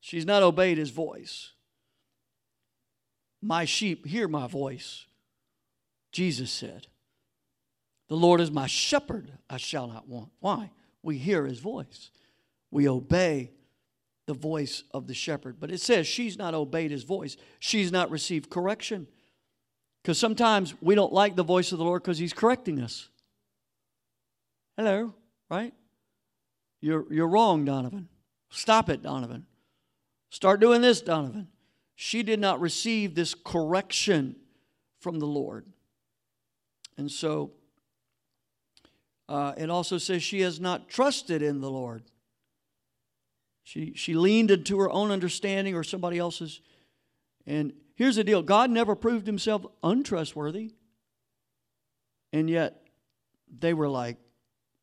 She's 0.00 0.26
not 0.26 0.42
obeyed 0.42 0.78
his 0.78 0.90
voice. 0.90 1.52
My 3.42 3.64
sheep 3.64 4.06
hear 4.06 4.28
my 4.28 4.46
voice, 4.46 5.06
Jesus 6.12 6.50
said. 6.50 6.86
The 8.08 8.16
Lord 8.16 8.40
is 8.40 8.50
my 8.50 8.66
shepherd, 8.66 9.32
I 9.50 9.56
shall 9.56 9.88
not 9.88 10.08
want. 10.08 10.30
Why? 10.40 10.70
We 11.02 11.18
hear 11.18 11.44
his 11.46 11.58
voice, 11.58 12.10
we 12.70 12.88
obey 12.88 13.50
the 14.26 14.34
voice 14.34 14.82
of 14.92 15.06
the 15.06 15.14
shepherd. 15.14 15.56
But 15.60 15.70
it 15.70 15.80
says 15.80 16.06
she's 16.06 16.36
not 16.36 16.54
obeyed 16.54 16.90
his 16.90 17.04
voice, 17.04 17.36
she's 17.58 17.92
not 17.92 18.10
received 18.10 18.50
correction. 18.50 19.06
Because 20.02 20.18
sometimes 20.18 20.74
we 20.80 20.94
don't 20.94 21.12
like 21.12 21.34
the 21.34 21.42
voice 21.42 21.72
of 21.72 21.78
the 21.78 21.84
Lord 21.84 22.02
because 22.02 22.18
he's 22.18 22.32
correcting 22.32 22.80
us. 22.80 23.08
Hello, 24.76 25.14
right? 25.50 25.72
You're, 26.80 27.10
you're 27.12 27.28
wrong, 27.28 27.64
Donovan. 27.64 28.08
Stop 28.50 28.90
it, 28.90 29.02
Donovan. 29.02 29.46
Start 30.28 30.60
doing 30.60 30.82
this, 30.82 31.00
Donovan. 31.00 31.48
She 31.94 32.22
did 32.22 32.40
not 32.40 32.60
receive 32.60 33.14
this 33.14 33.34
correction 33.34 34.36
from 35.00 35.18
the 35.18 35.26
Lord. 35.26 35.64
And 36.98 37.10
so 37.10 37.52
uh, 39.28 39.54
it 39.56 39.70
also 39.70 39.96
says 39.98 40.22
she 40.22 40.42
has 40.42 40.60
not 40.60 40.88
trusted 40.88 41.42
in 41.42 41.60
the 41.60 41.70
Lord. 41.70 42.02
She, 43.64 43.94
she 43.94 44.14
leaned 44.14 44.50
into 44.50 44.78
her 44.78 44.90
own 44.90 45.10
understanding 45.10 45.74
or 45.74 45.82
somebody 45.82 46.18
else's. 46.18 46.60
And 47.46 47.72
here's 47.94 48.16
the 48.16 48.24
deal 48.24 48.42
God 48.42 48.70
never 48.70 48.94
proved 48.94 49.26
himself 49.26 49.64
untrustworthy. 49.82 50.74
And 52.32 52.50
yet 52.50 52.82
they 53.58 53.72
were 53.72 53.88
like, 53.88 54.18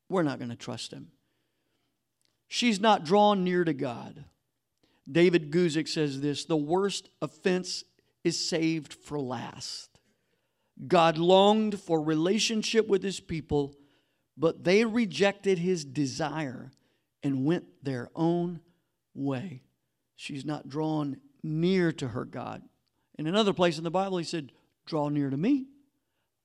we're 0.08 0.22
not 0.22 0.38
going 0.38 0.50
to 0.50 0.56
trust 0.56 0.92
him. 0.92 1.08
She's 2.48 2.80
not 2.80 3.04
drawn 3.04 3.44
near 3.44 3.64
to 3.64 3.72
God. 3.72 4.24
David 5.10 5.50
Guzik 5.50 5.88
says 5.88 6.20
this 6.20 6.44
the 6.44 6.56
worst 6.56 7.08
offense 7.20 7.84
is 8.22 8.48
saved 8.48 8.94
for 8.94 9.18
last. 9.20 9.90
God 10.86 11.18
longed 11.18 11.80
for 11.80 12.02
relationship 12.02 12.88
with 12.88 13.02
his 13.02 13.20
people 13.20 13.74
but 14.36 14.64
they 14.64 14.84
rejected 14.84 15.58
his 15.58 15.84
desire 15.84 16.72
and 17.22 17.44
went 17.44 17.64
their 17.82 18.10
own 18.14 18.60
way. 19.14 19.62
She's 20.16 20.44
not 20.44 20.68
drawn 20.68 21.18
near 21.42 21.92
to 21.92 22.08
her 22.08 22.24
God. 22.24 22.62
In 23.18 23.26
another 23.26 23.52
place 23.52 23.78
in 23.78 23.84
the 23.84 23.90
Bible, 23.90 24.18
he 24.18 24.24
said, 24.24 24.52
Draw 24.86 25.10
near 25.10 25.30
to 25.30 25.36
me, 25.36 25.66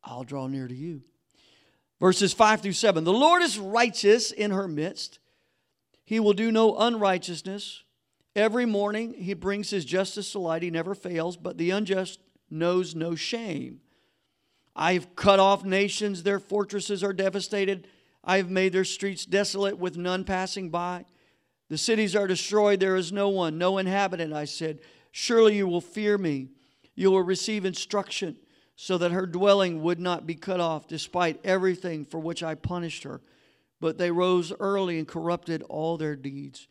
I'll 0.04 0.24
draw 0.24 0.48
near 0.48 0.68
to 0.68 0.76
you. 0.76 1.02
Verses 2.00 2.34
5 2.34 2.62
through 2.62 2.74
7 2.74 3.04
The 3.04 3.14
Lord 3.14 3.42
is 3.42 3.60
righteous 3.60 4.32
in 4.32 4.52
her 4.52 4.68
midst, 4.68 5.20
he 6.06 6.20
will 6.20 6.34
do 6.34 6.52
no 6.52 6.78
unrighteousness. 6.78 7.84
Every 8.36 8.66
morning 8.66 9.14
he 9.16 9.34
brings 9.34 9.70
his 9.70 9.84
justice 9.84 10.32
to 10.32 10.40
light, 10.40 10.64
he 10.64 10.70
never 10.70 10.96
fails, 10.96 11.36
but 11.36 11.58
the 11.58 11.72
unjust 11.72 12.20
knows 12.50 12.96
no 12.96 13.16
shame. 13.16 13.82
I've 14.76 15.16
cut 15.16 15.40
off 15.40 15.66
nations, 15.66 16.24
their 16.24 16.40
fortresses 16.40 17.04
are 17.04 17.12
devastated. 17.12 17.88
I 18.24 18.38
have 18.38 18.50
made 18.50 18.72
their 18.72 18.86
streets 18.86 19.26
desolate 19.26 19.78
with 19.78 19.98
none 19.98 20.24
passing 20.24 20.70
by. 20.70 21.06
The 21.70 21.78
cities 21.78 22.16
are 22.16 22.28
destroyed, 22.28 22.80
there 22.80 22.96
is 22.96 23.12
no 23.12 23.30
one, 23.30 23.58
no 23.58 23.78
inhabitant. 23.78 24.34
I 24.34 24.46
said, 24.46 24.80
Surely 25.12 25.58
you 25.58 25.68
will 25.68 25.82
fear 25.82 26.18
me. 26.18 26.50
You 26.96 27.12
will 27.12 27.24
receive 27.24 27.66
instruction 27.66 28.38
so 28.82 28.98
that 28.98 29.12
her 29.12 29.26
dwelling 29.26 29.82
would 29.82 30.00
not 30.00 30.26
be 30.26 30.36
cut 30.36 30.62
off, 30.62 30.88
despite 30.88 31.38
everything 31.44 32.06
for 32.06 32.18
which 32.18 32.42
I 32.42 32.56
punished 32.56 33.04
her. 33.04 33.20
But 33.82 33.98
they 33.98 34.10
rose 34.10 34.54
early 34.58 34.98
and 34.98 35.06
corrupted 35.06 35.64
all 35.64 35.98
their 35.98 36.16
deeds. 36.16 36.70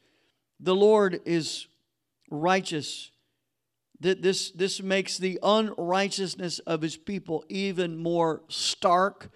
The 0.59 0.75
Lord 0.75 1.21
is 1.27 1.67
righteous 2.31 3.11
that 4.01 4.23
this, 4.23 4.51
this 4.53 4.81
makes 4.81 5.19
the 5.19 5.39
unrighteousness 5.43 6.61
of 6.61 6.81
his 6.81 6.97
people 6.97 7.45
even 7.51 7.99
more 7.99 8.41
stark, 8.49 9.31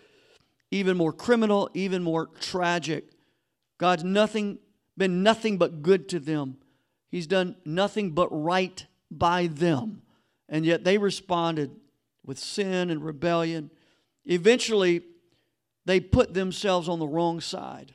even 0.70 0.96
more 0.96 1.12
criminal, 1.12 1.68
even 1.74 2.02
more 2.02 2.30
tragic. 2.40 3.04
God's 3.76 4.02
nothing 4.02 4.58
been 4.96 5.22
nothing 5.22 5.58
but 5.58 5.82
good 5.82 6.08
to 6.08 6.18
them. 6.18 6.56
He's 7.10 7.26
done 7.26 7.56
nothing 7.66 8.12
but 8.12 8.28
right 8.30 8.86
by 9.10 9.48
them. 9.48 10.00
And 10.48 10.64
yet 10.64 10.84
they 10.84 10.96
responded 10.96 11.70
with 12.24 12.38
sin 12.38 12.90
and 12.90 13.04
rebellion. 13.04 13.70
Eventually, 14.24 15.02
they 15.84 16.00
put 16.00 16.34
themselves 16.34 16.88
on 16.88 16.98
the 16.98 17.08
wrong 17.08 17.40
side 17.40 17.94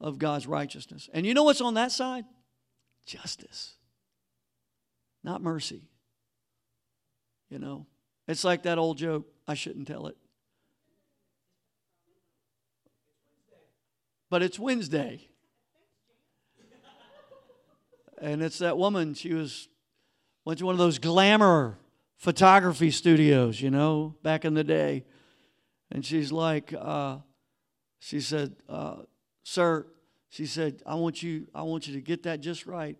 of 0.00 0.18
God's 0.18 0.46
righteousness. 0.46 1.08
And 1.12 1.26
you 1.26 1.34
know 1.34 1.44
what's 1.44 1.60
on 1.60 1.74
that 1.74 1.92
side? 1.92 2.24
Justice 3.06 3.76
not 5.24 5.42
mercy. 5.42 5.88
You 7.48 7.58
know, 7.58 7.86
it's 8.26 8.44
like 8.44 8.62
that 8.62 8.78
old 8.78 8.98
joke. 8.98 9.26
I 9.46 9.54
shouldn't 9.54 9.86
tell 9.86 10.06
it. 10.06 10.16
But 14.30 14.42
it's 14.42 14.58
Wednesday. 14.58 15.28
And 18.18 18.40
it's 18.40 18.58
that 18.58 18.78
woman, 18.78 19.14
she 19.14 19.34
was 19.34 19.68
went 20.44 20.60
to 20.60 20.66
one 20.66 20.74
of 20.74 20.78
those 20.78 20.98
glamour 20.98 21.78
photography 22.22 22.92
studios, 22.92 23.60
you 23.60 23.68
know, 23.68 24.14
back 24.22 24.44
in 24.44 24.54
the 24.54 24.62
day. 24.62 25.04
And 25.90 26.06
she's 26.06 26.30
like, 26.30 26.72
uh, 26.72 27.16
she 27.98 28.20
said, 28.20 28.54
uh, 28.68 28.98
sir, 29.42 29.88
she 30.28 30.46
said, 30.46 30.82
I 30.86 30.94
want 30.94 31.20
you, 31.20 31.48
I 31.52 31.62
want 31.62 31.88
you 31.88 31.94
to 31.94 32.00
get 32.00 32.22
that 32.22 32.40
just 32.40 32.64
right. 32.64 32.96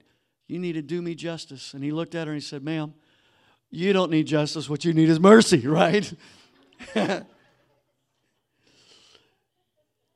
You 0.49 0.59
need 0.59 0.73
to 0.73 0.83
do 0.83 1.01
me 1.01 1.15
justice. 1.15 1.73
And 1.73 1.85
he 1.85 1.93
looked 1.93 2.17
at 2.17 2.27
her 2.27 2.33
and 2.33 2.43
he 2.43 2.45
said, 2.45 2.65
Ma'am, 2.65 2.95
you 3.71 3.93
don't 3.93 4.11
need 4.11 4.27
justice. 4.27 4.69
What 4.69 4.85
you 4.85 4.93
need 4.93 5.09
is 5.09 5.21
mercy, 5.21 5.67
right? 5.69 6.13
this 6.95 7.25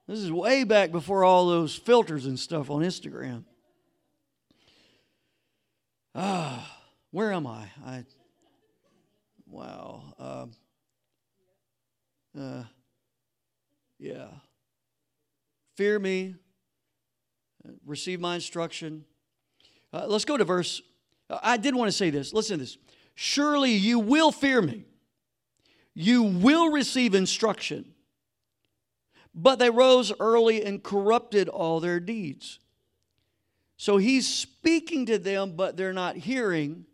is 0.09 0.33
way 0.33 0.65
back 0.65 0.91
before 0.91 1.23
all 1.23 1.47
those 1.47 1.77
filters 1.77 2.27
and 2.27 2.37
stuff 2.37 2.71
on 2.71 2.83
Instagram. 2.83 3.45
Ah, 6.13 6.81
where 7.13 7.33
am 7.33 7.47
I? 7.47 7.71
I 7.85 8.05
wow. 9.49 10.15
Uh, 10.19 10.47
uh, 12.39 12.65
yeah. 13.99 14.29
Fear 15.77 15.99
me. 15.99 16.35
Receive 17.85 18.21
my 18.21 18.37
instruction. 18.37 19.05
Uh, 19.93 20.07
let's 20.07 20.25
go 20.25 20.37
to 20.37 20.45
verse. 20.45 20.83
Uh, 21.29 21.39
I 21.43 21.57
did 21.57 21.75
want 21.75 21.89
to 21.89 21.97
say 21.97 22.11
this. 22.11 22.33
Listen 22.33 22.59
to 22.59 22.65
this. 22.65 22.79
Surely 23.15 23.73
you 23.73 23.99
will 23.99 24.31
fear 24.31 24.61
me. 24.61 24.85
You 25.95 26.23
will 26.23 26.71
receive 26.71 27.15
instruction. 27.15 27.93
But 29.35 29.59
they 29.59 29.71
rose 29.71 30.13
early 30.21 30.65
and 30.65 30.83
corrupted 30.83 31.49
all 31.49 31.81
their 31.81 32.01
deeds. 32.01 32.59
So 33.77 33.97
he's 33.99 34.27
speaking 34.27 35.07
to 35.07 35.19
them, 35.19 35.53
but 35.57 35.77
they're 35.77 35.93
not 35.93 36.17
hearing. 36.17 36.87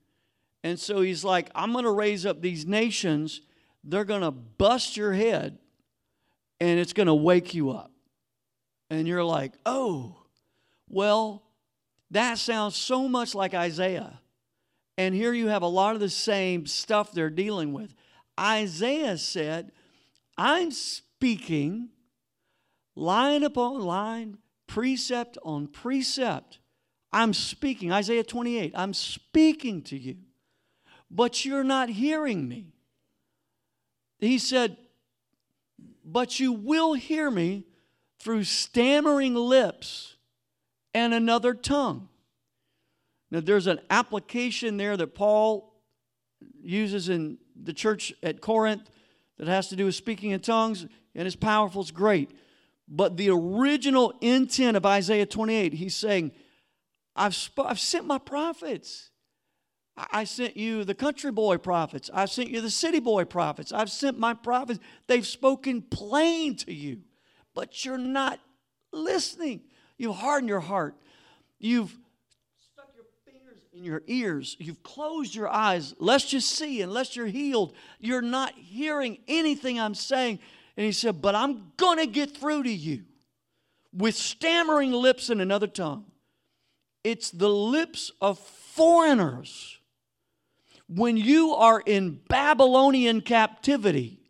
And 0.65 0.79
so 0.79 1.01
he's 1.01 1.25
like, 1.25 1.51
I'm 1.55 1.73
going 1.73 1.85
to 1.85 1.91
raise 1.91 2.25
up 2.25 2.41
these 2.41 2.67
nations. 2.67 3.41
They're 3.83 4.05
going 4.05 4.23
to 4.23 4.31
bust 4.31 4.97
your 4.97 5.13
head, 5.13 5.59
and 6.61 6.79
it's 6.79 6.93
going 6.93 7.09
to 7.09 7.15
wake 7.15 7.55
you 7.55 7.71
up. 7.71 7.91
And 8.91 9.09
you're 9.09 9.25
like, 9.25 9.53
oh, 9.67 10.17
well, 10.89 11.43
that 12.11 12.39
sounds 12.39 12.77
so 12.77 13.09
much 13.09 13.35
like 13.35 13.55
Isaiah. 13.55 14.21
And 14.99 15.15
here 15.15 15.33
you 15.33 15.49
have 15.49 15.63
a 15.63 15.67
lot 15.67 15.95
of 15.95 16.01
the 16.01 16.11
same 16.11 16.67
stuff 16.67 17.13
they're 17.13 17.31
dealing 17.31 17.73
with. 17.73 17.95
Isaiah 18.39 19.17
said, 19.17 19.73
I'm 20.37 20.71
speaking 20.71 21.89
line 22.95 23.43
upon 23.43 23.81
line, 23.81 24.39
precept 24.67 25.39
on 25.43 25.67
precept. 25.67 26.59
I'm 27.13 27.33
speaking, 27.33 27.93
Isaiah 27.93 28.25
28, 28.25 28.73
I'm 28.75 28.95
speaking 28.95 29.83
to 29.83 29.99
you, 29.99 30.17
but 31.15 31.45
you're 31.45 31.63
not 31.63 31.91
hearing 31.91 32.49
me. 32.49 32.73
He 34.19 34.39
said, 34.39 34.79
But 36.05 36.41
you 36.41 36.53
will 36.53 36.95
hear 36.95 37.31
me 37.31 37.67
through 38.19 38.45
stammering 38.45 39.35
lips 39.35 40.17
and 40.95 41.13
another 41.13 41.55
tongue. 41.55 42.09
Now, 43.31 43.41
there's 43.41 43.67
an 43.67 43.81
application 43.91 44.77
there 44.77 44.97
that 44.97 45.15
Paul 45.15 45.75
uses 46.63 47.09
in 47.09 47.39
the 47.61 47.73
church 47.73 48.13
at 48.23 48.41
Corinth 48.41 48.89
that 49.39 49.49
has 49.49 49.69
to 49.69 49.77
do 49.77 49.87
with 49.87 49.95
speaking 49.95 50.31
in 50.31 50.41
tongues, 50.41 50.87
and 51.15 51.27
it's 51.27 51.37
powerful, 51.37 51.83
it's 51.83 51.91
great. 51.91 52.31
But 52.89 53.17
the 53.17 53.31
original 53.31 54.15
intent 54.21 54.77
of 54.77 54.87
Isaiah 54.87 55.27
28, 55.27 55.75
he's 55.75 55.97
saying, 55.97 56.33
I've, 57.17 57.35
sp- 57.37 57.67
I've 57.67 57.81
sent 57.81 58.07
my 58.07 58.19
prophets. 58.19 59.11
I-, 59.97 60.07
I 60.13 60.25
sent 60.25 60.57
you 60.57 60.85
the 60.85 60.95
country 60.95 61.31
boy 61.31 61.59
prophets. 61.59 62.11
I've 62.13 62.31
sent 62.31 62.51
you 62.51 62.61
the 62.61 62.71
city 62.71 63.01
boy 63.01 63.25
prophets. 63.25 63.73
I've 63.73 63.91
sent 63.91 64.19
my 64.19 64.35
prophets. 64.35 64.81
They've 65.07 65.27
spoken 65.27 65.83
plain 65.83 66.57
to 66.57 66.73
you, 66.73 67.01
but 67.55 67.85
you're 67.85 67.99
not 67.99 68.41
listening. 68.93 69.63
You've 69.99 70.17
hardened 70.17 70.49
your 70.49 70.61
heart. 70.61 70.97
You've 71.59 71.97
stuck 72.73 72.91
your 72.95 73.05
fingers 73.25 73.63
in 73.73 73.85
your 73.85 74.03
ears. 74.07 74.57
You've 74.59 74.83
closed 74.83 75.35
your 75.35 75.49
eyes, 75.49 75.95
lest 75.99 76.33
you 76.33 76.41
see, 76.41 76.83
unless 76.83 77.15
you're 77.15 77.27
healed. 77.27 77.75
You're 78.01 78.23
not 78.23 78.55
hearing 78.57 79.19
anything 79.29 79.79
I'm 79.79 79.95
saying. 79.95 80.41
And 80.77 80.87
he 80.87 80.93
said, 80.93 81.23
But 81.23 81.35
I'm 81.35 81.73
going 81.77 81.99
to 81.99 82.07
get 82.07 82.37
through 82.37 82.65
to 82.65 82.73
you 82.73 83.05
with 83.93 84.15
stammering 84.15 84.93
lips 84.93 85.29
and 85.29 85.41
another 85.41 85.67
tongue. 85.67 86.07
It's 87.05 87.31
the 87.31 87.49
lips 87.49 88.11
of 88.21 88.39
foreigners. 88.39 89.79
When 90.95 91.17
you 91.17 91.55
are 91.55 91.81
in 91.81 92.21
Babylonian 92.29 93.23
captivity 93.23 94.21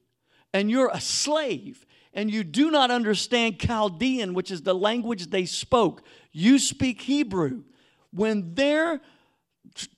and 0.52 0.70
you're 0.70 0.90
a 0.92 1.00
slave 1.00 1.84
and 2.14 2.30
you 2.30 2.44
do 2.44 2.70
not 2.70 2.90
understand 2.90 3.58
Chaldean, 3.58 4.34
which 4.34 4.50
is 4.50 4.62
the 4.62 4.74
language 4.74 5.28
they 5.28 5.44
spoke, 5.44 6.02
you 6.30 6.58
speak 6.58 7.00
Hebrew. 7.02 7.64
When 8.12 8.54
they're 8.54 9.00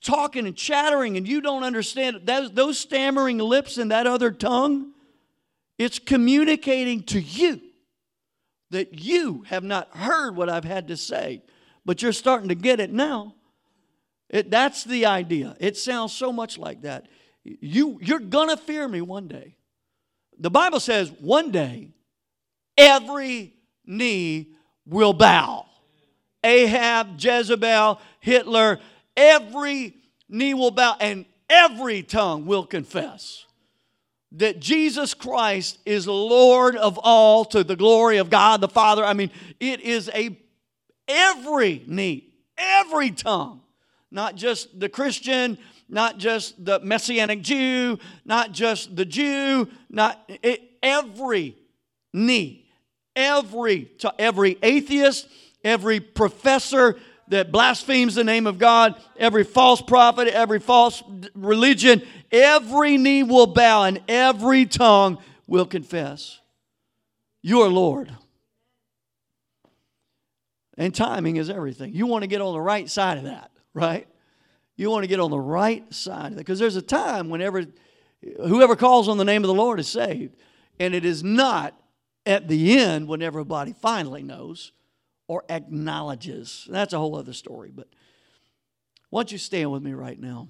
talking 0.01 0.47
and 0.47 0.55
chattering 0.55 1.17
and 1.17 1.27
you 1.27 1.41
don't 1.41 1.63
understand 1.63 2.21
those, 2.25 2.51
those 2.51 2.79
stammering 2.79 3.37
lips 3.37 3.77
and 3.77 3.91
that 3.91 4.07
other 4.07 4.31
tongue, 4.31 4.93
it's 5.77 5.99
communicating 5.99 7.03
to 7.03 7.19
you 7.19 7.61
that 8.71 8.99
you 8.99 9.43
have 9.47 9.63
not 9.63 9.95
heard 9.95 10.35
what 10.35 10.49
I've 10.49 10.63
had 10.63 10.87
to 10.87 10.97
say, 10.97 11.43
but 11.85 12.01
you're 12.01 12.13
starting 12.13 12.49
to 12.49 12.55
get 12.55 12.79
it 12.79 12.91
now. 12.91 13.35
It, 14.29 14.49
that's 14.49 14.83
the 14.83 15.05
idea. 15.05 15.55
It 15.59 15.77
sounds 15.77 16.13
so 16.13 16.31
much 16.31 16.57
like 16.57 16.81
that. 16.81 17.07
You, 17.43 17.99
you're 18.01 18.19
going 18.19 18.49
to 18.49 18.57
fear 18.57 18.87
me 18.87 19.01
one 19.01 19.27
day. 19.27 19.55
The 20.39 20.49
Bible 20.49 20.79
says 20.79 21.11
one 21.19 21.51
day 21.51 21.89
every 22.77 23.53
knee 23.85 24.49
will 24.85 25.13
bow. 25.13 25.65
Ahab, 26.43 27.19
Jezebel, 27.19 27.99
Hitler, 28.19 28.79
every 29.15 29.95
knee 30.27 30.53
will 30.53 30.71
bow 30.71 30.95
and 30.99 31.25
every 31.49 32.03
tongue 32.03 32.45
will 32.45 32.65
confess 32.65 33.45
that 34.33 34.59
Jesus 34.59 35.13
Christ 35.13 35.79
is 35.85 36.07
Lord 36.07 36.75
of 36.75 36.99
all 37.01 37.45
to 37.45 37.63
the 37.63 37.75
glory 37.75 38.17
of 38.17 38.29
God 38.29 38.61
the 38.61 38.67
Father. 38.67 39.03
I 39.03 39.13
mean, 39.13 39.31
it 39.59 39.79
is 39.81 40.09
a 40.13 40.37
every 41.07 41.83
knee, 41.87 42.33
every 42.57 43.11
tongue, 43.11 43.61
not 44.15 44.35
just 44.35 44.79
the 44.79 44.87
Christian, 44.87 45.57
not 45.89 46.17
just 46.17 46.63
the 46.63 46.79
messianic 46.79 47.41
Jew, 47.41 47.99
not 48.23 48.53
just 48.53 48.95
the 48.95 49.03
Jew, 49.03 49.67
not 49.89 50.23
it, 50.41 50.61
every 50.81 51.57
knee, 52.13 52.65
every 53.13 53.91
to 53.99 54.13
every 54.17 54.57
atheist, 54.63 55.27
every 55.65 55.99
professor 55.99 56.97
that 57.27 57.51
blasphemes 57.51 58.15
the 58.15 58.23
name 58.23 58.47
of 58.47 58.57
God, 58.57 58.95
every 59.17 59.43
false 59.43 59.81
prophet, 59.81 60.29
every 60.29 60.59
false 60.59 61.03
religion, 61.33 62.01
every 62.31 62.97
knee 62.97 63.23
will 63.23 63.47
bow 63.47 63.83
and 63.83 64.01
every 64.07 64.65
tongue 64.65 65.17
will 65.45 65.65
confess. 65.65 66.39
You 67.41 67.61
are 67.61 67.69
Lord. 67.69 68.15
And 70.77 70.95
timing 70.95 71.35
is 71.35 71.49
everything. 71.49 71.93
You 71.93 72.05
want 72.05 72.23
to 72.23 72.27
get 72.27 72.41
on 72.41 72.53
the 72.53 72.61
right 72.61 72.89
side 72.89 73.17
of 73.17 73.25
that, 73.25 73.51
right? 73.75 74.07
You 74.75 74.89
want 74.89 75.03
to 75.03 75.07
get 75.07 75.19
on 75.19 75.29
the 75.29 75.39
right 75.39 75.93
side 75.93 76.31
of 76.31 76.31
that. 76.31 76.39
Because 76.39 76.57
there's 76.57 76.75
a 76.75 76.81
time 76.81 77.29
whenever 77.29 77.65
whoever 78.37 78.75
calls 78.75 79.07
on 79.07 79.19
the 79.19 79.25
name 79.25 79.43
of 79.43 79.47
the 79.47 79.53
Lord 79.53 79.79
is 79.79 79.87
saved. 79.87 80.35
And 80.79 80.95
it 80.95 81.05
is 81.05 81.23
not 81.23 81.79
at 82.25 82.47
the 82.47 82.79
end 82.79 83.07
when 83.07 83.21
everybody 83.21 83.73
finally 83.73 84.23
knows 84.23 84.71
or 85.27 85.43
acknowledges. 85.49 86.67
That's 86.69 86.93
a 86.93 86.97
whole 86.97 87.15
other 87.15 87.33
story. 87.33 87.71
But 87.73 87.87
why 89.11 89.21
don't 89.21 89.31
you 89.31 89.37
stand 89.37 89.71
with 89.71 89.83
me 89.83 89.93
right 89.93 90.19
now? 90.19 90.47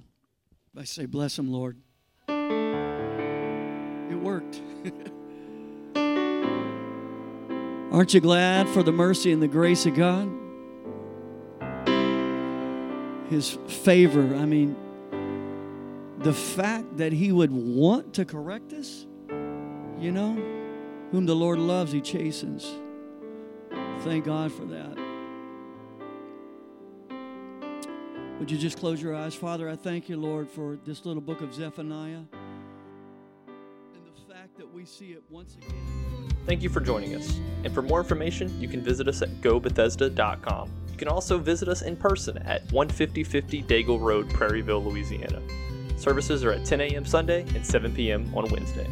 I 0.77 0.85
say, 0.85 1.05
Bless 1.05 1.37
him, 1.37 1.51
Lord. 1.51 1.77
It 2.27 4.15
worked. 4.15 4.61
Aren't 7.91 8.13
you 8.13 8.19
glad 8.19 8.67
for 8.69 8.83
the 8.83 8.91
mercy 8.91 9.31
and 9.31 9.41
the 9.41 9.47
grace 9.47 9.85
of 9.85 9.95
God? 9.95 10.44
His 13.29 13.57
favor. 13.67 14.35
I 14.35 14.45
mean, 14.45 14.75
the 16.19 16.33
fact 16.33 16.97
that 16.97 17.11
He 17.11 17.31
would 17.31 17.51
want 17.51 18.13
to 18.15 18.25
correct 18.25 18.73
us, 18.73 19.05
you 19.99 20.11
know, 20.11 20.33
whom 21.11 21.25
the 21.25 21.35
Lord 21.35 21.59
loves, 21.59 21.91
He 21.91 22.01
chastens. 22.01 22.71
Thank 24.01 24.25
God 24.25 24.51
for 24.51 24.65
that. 24.65 24.97
Would 28.39 28.51
you 28.51 28.57
just 28.57 28.77
close 28.77 29.01
your 29.01 29.15
eyes? 29.15 29.33
Father, 29.33 29.69
I 29.69 29.75
thank 29.75 30.09
you, 30.09 30.17
Lord, 30.17 30.49
for 30.49 30.77
this 30.85 31.05
little 31.05 31.21
book 31.21 31.41
of 31.41 31.53
Zephaniah 31.53 32.23
and 32.27 34.05
the 34.05 34.33
fact 34.33 34.57
that 34.57 34.71
we 34.73 34.85
see 34.85 35.13
it 35.13 35.23
once 35.29 35.55
again. 35.55 35.73
Thank 36.45 36.61
you 36.61 36.69
for 36.69 36.79
joining 36.79 37.15
us. 37.15 37.39
And 37.63 37.73
for 37.73 37.81
more 37.81 37.99
information, 37.99 38.59
you 38.61 38.67
can 38.67 38.83
visit 38.83 39.07
us 39.07 39.21
at 39.21 39.29
gobethesda.com. 39.41 40.69
You 40.95 40.99
can 40.99 41.07
also 41.09 41.37
visit 41.37 41.67
us 41.67 41.81
in 41.81 41.97
person 41.97 42.37
at 42.37 42.61
15050 42.69 43.63
Daigle 43.63 43.99
Road, 43.99 44.29
Prairieville, 44.29 44.81
Louisiana. 44.81 45.41
Services 45.97 46.41
are 46.45 46.53
at 46.53 46.63
10 46.63 46.79
a.m. 46.79 47.03
Sunday 47.03 47.41
and 47.53 47.65
7 47.65 47.93
p.m. 47.93 48.33
on 48.33 48.47
Wednesday. 48.47 48.89